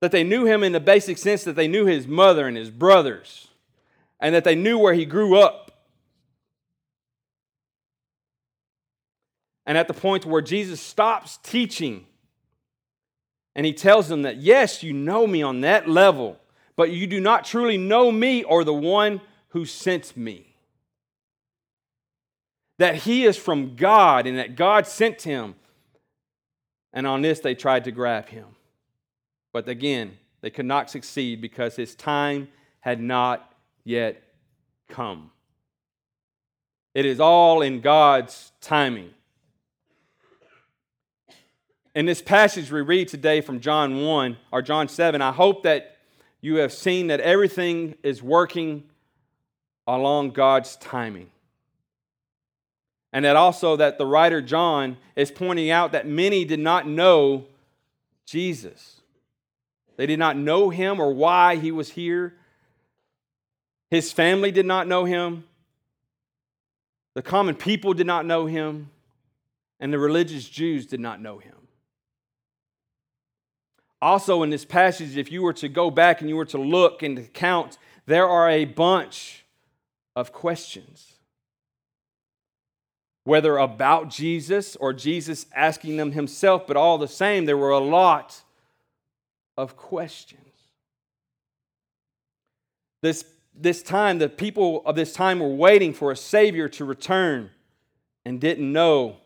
That 0.00 0.12
they 0.12 0.24
knew 0.24 0.44
him 0.44 0.62
in 0.62 0.72
the 0.72 0.80
basic 0.80 1.18
sense 1.18 1.44
that 1.44 1.56
they 1.56 1.68
knew 1.68 1.86
his 1.86 2.06
mother 2.06 2.46
and 2.46 2.56
his 2.56 2.70
brothers, 2.70 3.48
and 4.20 4.34
that 4.34 4.44
they 4.44 4.54
knew 4.54 4.78
where 4.78 4.94
he 4.94 5.04
grew 5.04 5.38
up. 5.38 5.72
And 9.66 9.76
at 9.76 9.88
the 9.88 9.94
point 9.94 10.24
where 10.24 10.40
Jesus 10.40 10.80
stops 10.80 11.38
teaching 11.42 12.06
and 13.54 13.66
he 13.66 13.72
tells 13.74 14.08
them 14.08 14.22
that, 14.22 14.38
yes, 14.38 14.82
you 14.82 14.94
know 14.94 15.26
me 15.26 15.42
on 15.42 15.60
that 15.60 15.88
level, 15.88 16.38
but 16.74 16.90
you 16.90 17.06
do 17.06 17.20
not 17.20 17.44
truly 17.44 17.76
know 17.76 18.10
me 18.10 18.44
or 18.44 18.64
the 18.64 18.72
one 18.72 19.20
who 19.48 19.66
sent 19.66 20.16
me 20.16 20.48
that 22.78 22.94
he 22.94 23.24
is 23.24 23.36
from 23.36 23.76
God 23.76 24.26
and 24.26 24.38
that 24.38 24.56
God 24.56 24.86
sent 24.86 25.22
him. 25.22 25.56
And 26.92 27.06
on 27.06 27.22
this, 27.22 27.40
they 27.40 27.54
tried 27.54 27.84
to 27.84 27.92
grab 27.92 28.28
him. 28.28 28.46
But 29.52 29.68
again, 29.68 30.18
they 30.40 30.50
could 30.50 30.66
not 30.66 30.90
succeed 30.90 31.40
because 31.40 31.76
his 31.76 31.94
time 31.94 32.48
had 32.80 33.00
not 33.00 33.52
yet 33.84 34.22
come. 34.88 35.30
It 36.94 37.06
is 37.06 37.20
all 37.20 37.62
in 37.62 37.80
God's 37.80 38.52
timing. 38.60 39.10
In 41.94 42.06
this 42.06 42.22
passage 42.22 42.70
we 42.70 42.80
read 42.80 43.08
today 43.08 43.40
from 43.40 43.60
John 43.60 44.04
1 44.04 44.36
or 44.52 44.62
John 44.62 44.88
7, 44.88 45.20
I 45.20 45.32
hope 45.32 45.64
that 45.64 45.96
you 46.40 46.56
have 46.56 46.72
seen 46.72 47.08
that 47.08 47.20
everything 47.20 47.96
is 48.02 48.22
working 48.22 48.84
along 49.86 50.30
God's 50.30 50.76
timing. 50.76 51.30
And 53.12 53.24
that 53.24 53.36
also 53.36 53.76
that 53.76 53.98
the 53.98 54.06
writer 54.06 54.42
John 54.42 54.98
is 55.16 55.30
pointing 55.30 55.70
out 55.70 55.92
that 55.92 56.06
many 56.06 56.44
did 56.44 56.60
not 56.60 56.86
know 56.86 57.46
Jesus. 58.26 58.97
They 59.98 60.06
did 60.06 60.18
not 60.18 60.36
know 60.36 60.70
him 60.70 61.00
or 61.00 61.12
why 61.12 61.56
he 61.56 61.70
was 61.70 61.90
here. 61.90 62.34
His 63.90 64.12
family 64.12 64.50
did 64.50 64.64
not 64.64 64.86
know 64.86 65.04
him. 65.04 65.44
The 67.14 67.22
common 67.22 67.56
people 67.56 67.92
did 67.92 68.06
not 68.06 68.24
know 68.24 68.46
him. 68.46 68.90
And 69.80 69.92
the 69.92 69.98
religious 69.98 70.48
Jews 70.48 70.86
did 70.86 71.00
not 71.00 71.20
know 71.20 71.38
him. 71.38 71.54
Also, 74.00 74.44
in 74.44 74.50
this 74.50 74.64
passage, 74.64 75.16
if 75.16 75.32
you 75.32 75.42
were 75.42 75.52
to 75.54 75.68
go 75.68 75.90
back 75.90 76.20
and 76.20 76.30
you 76.30 76.36
were 76.36 76.44
to 76.46 76.58
look 76.58 77.02
and 77.02 77.16
to 77.16 77.22
count, 77.24 77.76
there 78.06 78.28
are 78.28 78.48
a 78.48 78.64
bunch 78.64 79.44
of 80.14 80.32
questions 80.32 81.14
whether 83.24 83.58
about 83.58 84.08
Jesus 84.08 84.74
or 84.76 84.94
Jesus 84.94 85.44
asking 85.54 85.98
them 85.98 86.12
himself, 86.12 86.66
but 86.66 86.78
all 86.78 86.96
the 86.96 87.06
same, 87.06 87.44
there 87.44 87.58
were 87.58 87.70
a 87.70 87.78
lot 87.78 88.42
of 89.58 89.76
questions. 89.76 90.40
This, 93.02 93.24
this 93.54 93.82
time, 93.82 94.18
the 94.18 94.28
people 94.28 94.82
of 94.86 94.94
this 94.94 95.12
time 95.12 95.40
were 95.40 95.54
waiting 95.54 95.92
for 95.92 96.12
a 96.12 96.16
Savior 96.16 96.68
to 96.70 96.84
return 96.84 97.50
and 98.24 98.40
didn't 98.40 98.72
know 98.72 99.16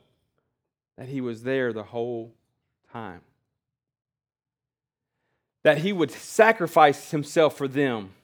that 0.96 1.08
He 1.08 1.20
was 1.20 1.42
there 1.42 1.74
the 1.74 1.82
whole 1.82 2.32
time. 2.92 3.20
That 5.64 5.78
He 5.78 5.92
would 5.92 6.10
sacrifice 6.10 7.10
Himself 7.10 7.58
for 7.58 7.68
them, 7.68 8.14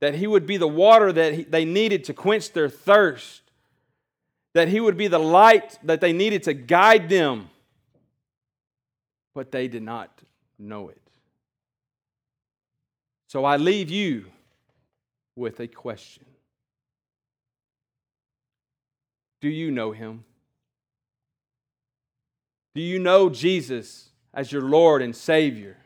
that 0.00 0.14
He 0.14 0.26
would 0.26 0.46
be 0.46 0.56
the 0.56 0.66
water 0.66 1.12
that 1.12 1.50
they 1.50 1.66
needed 1.66 2.04
to 2.04 2.14
quench 2.14 2.52
their 2.52 2.70
thirst, 2.70 3.42
that 4.54 4.68
He 4.68 4.80
would 4.80 4.96
be 4.96 5.08
the 5.08 5.18
light 5.18 5.78
that 5.82 6.00
they 6.00 6.14
needed 6.14 6.44
to 6.44 6.54
guide 6.54 7.10
them. 7.10 7.50
But 9.34 9.52
they 9.52 9.68
did 9.68 9.82
not 9.82 10.10
know 10.58 10.88
it. 10.88 10.99
So 13.30 13.44
I 13.44 13.58
leave 13.58 13.90
you 13.90 14.24
with 15.36 15.60
a 15.60 15.68
question 15.68 16.24
Do 19.40 19.48
you 19.48 19.70
know 19.70 19.92
him? 19.92 20.24
Do 22.74 22.80
you 22.80 22.98
know 22.98 23.30
Jesus 23.30 24.08
as 24.34 24.50
your 24.50 24.62
Lord 24.62 25.00
and 25.00 25.14
Savior? 25.14 25.76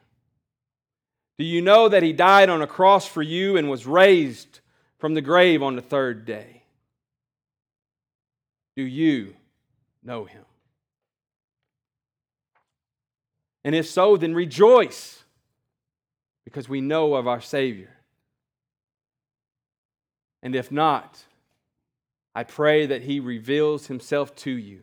Do 1.36 1.44
you 1.44 1.60
know 1.60 1.86
that 1.90 2.02
He 2.02 2.14
died 2.14 2.48
on 2.48 2.62
a 2.62 2.66
cross 2.66 3.06
for 3.06 3.20
you 3.20 3.58
and 3.58 3.68
was 3.68 3.86
raised 3.86 4.60
from 4.98 5.12
the 5.12 5.20
grave 5.20 5.62
on 5.62 5.76
the 5.76 5.82
third 5.82 6.24
day? 6.24 6.62
Do 8.74 8.84
you 8.84 9.34
know 10.02 10.24
Him? 10.24 10.46
And 13.64 13.74
if 13.74 13.86
so, 13.86 14.16
then 14.16 14.32
rejoice 14.32 15.23
because 16.44 16.68
we 16.68 16.80
know 16.80 17.14
of 17.14 17.26
our 17.26 17.40
Savior. 17.40 17.90
And 20.42 20.54
if 20.54 20.70
not, 20.70 21.24
I 22.34 22.44
pray 22.44 22.86
that 22.86 23.02
He 23.02 23.20
reveals 23.20 23.86
Himself 23.86 24.34
to 24.36 24.50
you 24.50 24.80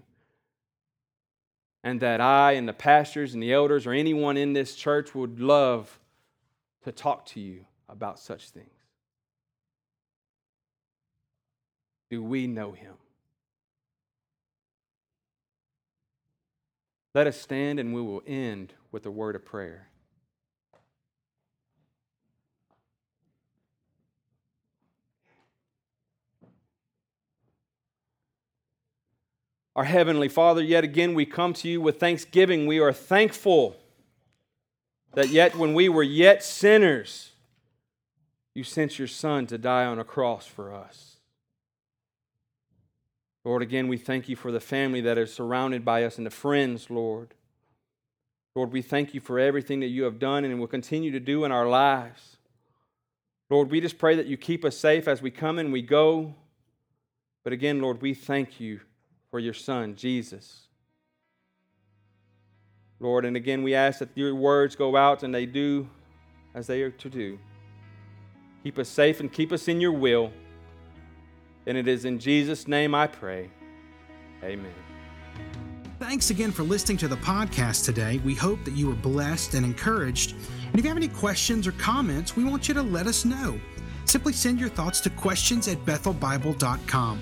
and 1.84 2.00
that 2.02 2.21
I 2.21 2.54
and 2.54 2.67
the 2.67 2.74
pastors 2.74 3.34
and 3.34 3.41
the 3.41 3.54
elders 3.54 3.88
or 3.88 3.93
anyone 3.93 4.38
in 4.38 4.54
this 4.54 4.76
church 4.76 5.15
would 5.15 5.39
love 5.39 6.00
to 6.84 6.91
talk 6.91 7.26
to 7.28 7.39
you 7.39 7.65
about 7.89 8.19
such 8.19 8.50
things. 8.50 8.67
Do 12.10 12.21
we 12.24 12.47
know 12.47 12.71
Him? 12.71 12.93
Let 17.13 17.28
us 17.28 17.39
stand 17.39 17.80
and 17.80 17.93
we 17.93 18.02
will 18.02 18.24
end 18.26 18.74
with 18.91 19.06
a 19.06 19.12
word 19.12 19.36
of 19.36 19.45
prayer. 19.45 19.90
Our 29.75 29.86
Heavenly 29.86 30.27
Father, 30.27 30.62
yet 30.62 30.84
again 30.84 31.13
we 31.13 31.25
come 31.25 31.53
to 31.53 31.69
you 31.69 31.79
with 31.79 31.99
thanksgiving. 31.99 32.67
We 32.67 32.79
are 32.79 32.91
thankful 32.91 33.77
that 35.13 35.29
yet 35.29 35.55
when 35.55 35.73
we 35.73 35.88
were 35.88 36.03
yet 36.03 36.43
sinners, 36.43 37.31
you 38.53 38.63
sent 38.63 38.99
your 38.99 39.07
Son 39.07 39.47
to 39.47 39.57
die 39.57 39.86
on 39.86 39.97
a 39.97 40.03
cross 40.03 40.45
for 40.45 40.73
us. 40.73 41.17
Lord, 43.45 43.62
again, 43.62 43.88
we 43.88 43.97
thank 43.97 44.29
you 44.29 44.36
for 44.36 44.51
the 44.51 44.60
family 44.60 45.01
that 45.01 45.17
is 45.17 45.34
surrounded 45.34 45.84
by 45.84 46.03
us 46.03 46.17
and 46.17 46.27
the 46.27 46.31
friends, 46.31 46.89
Lord. 46.89 47.34
Lord, 48.53 48.71
we 48.71 48.81
thank 48.81 49.13
you 49.13 49.21
for 49.21 49.39
everything 49.39 49.79
that 49.79 49.88
you 49.88 50.03
have 50.03 50.19
done 50.19 50.43
and 50.43 50.60
will 50.60 50.67
continue 50.67 51.12
to 51.12 51.19
do 51.19 51.45
in 51.45 51.51
our 51.51 51.67
lives. 51.67 52.38
Lord, 53.49 53.71
we 53.71 53.81
just 53.81 53.97
pray 53.97 54.15
that 54.15 54.27
you 54.27 54.38
keep 54.38 54.63
us 54.63 54.77
safe 54.77 55.07
as 55.07 55.21
we 55.21 55.31
come 55.31 55.57
and 55.57 55.71
we 55.71 55.81
go. 55.81 56.36
But 57.43 57.53
again, 57.53 57.81
Lord, 57.81 58.01
we 58.01 58.13
thank 58.13 58.60
you 58.60 58.81
for 59.32 59.39
your 59.39 59.54
Son, 59.54 59.96
Jesus. 59.96 60.67
Lord, 63.00 63.26
and 63.26 63.36
again, 63.36 63.63
we 63.63 63.74
ask 63.74 64.00
that 64.00 64.10
your 64.13 64.36
words 64.36 64.76
go 64.76 64.96
out 64.96 65.24
and 65.24 65.34
they 65.34 65.48
do 65.48 65.89
as 66.54 66.67
they 66.67 66.84
are 66.84 66.91
to 66.91 67.10
do. 67.10 67.39
Keep 68.63 68.78
us 68.78 68.89
safe 68.89 69.20
and 69.20 69.32
keep 69.32 69.52
us 69.52 69.67
in 69.67 69.82
your 69.82 69.94
will. 69.94 70.32
And 71.65 71.78
it 71.78 71.88
is 71.88 72.06
in 72.06 72.20
Jesus' 72.20 72.67
name 72.67 72.94
I 72.94 73.08
pray. 73.08 73.50
Amen. 74.44 74.74
Thanks 76.00 76.30
again 76.30 76.52
for 76.52 76.63
listening 76.63 76.98
to 76.98 77.08
the 77.08 77.17
podcast 77.17 77.86
today. 77.86 78.20
We 78.26 78.36
hope 78.36 78.63
that 78.65 78.76
you 78.76 78.88
were 78.88 78.96
blessed 78.96 79.54
and 79.54 79.65
encouraged. 79.65 80.34
And 80.34 80.78
if 80.78 80.84
you 80.84 80.89
have 80.89 80.98
any 80.98 81.08
questions 81.08 81.67
or 81.67 81.72
comments, 81.74 82.36
we 82.36 82.44
want 82.44 82.67
you 82.67 82.74
to 82.74 82.82
let 82.82 83.08
us 83.08 83.24
know. 83.24 83.60
Simply 84.06 84.34
send 84.34 84.60
your 84.60 84.70
thoughts 84.70 85.00
to 85.02 85.10
questions 85.12 85.67
at 85.67 85.78
bethelbible.com. 85.86 87.22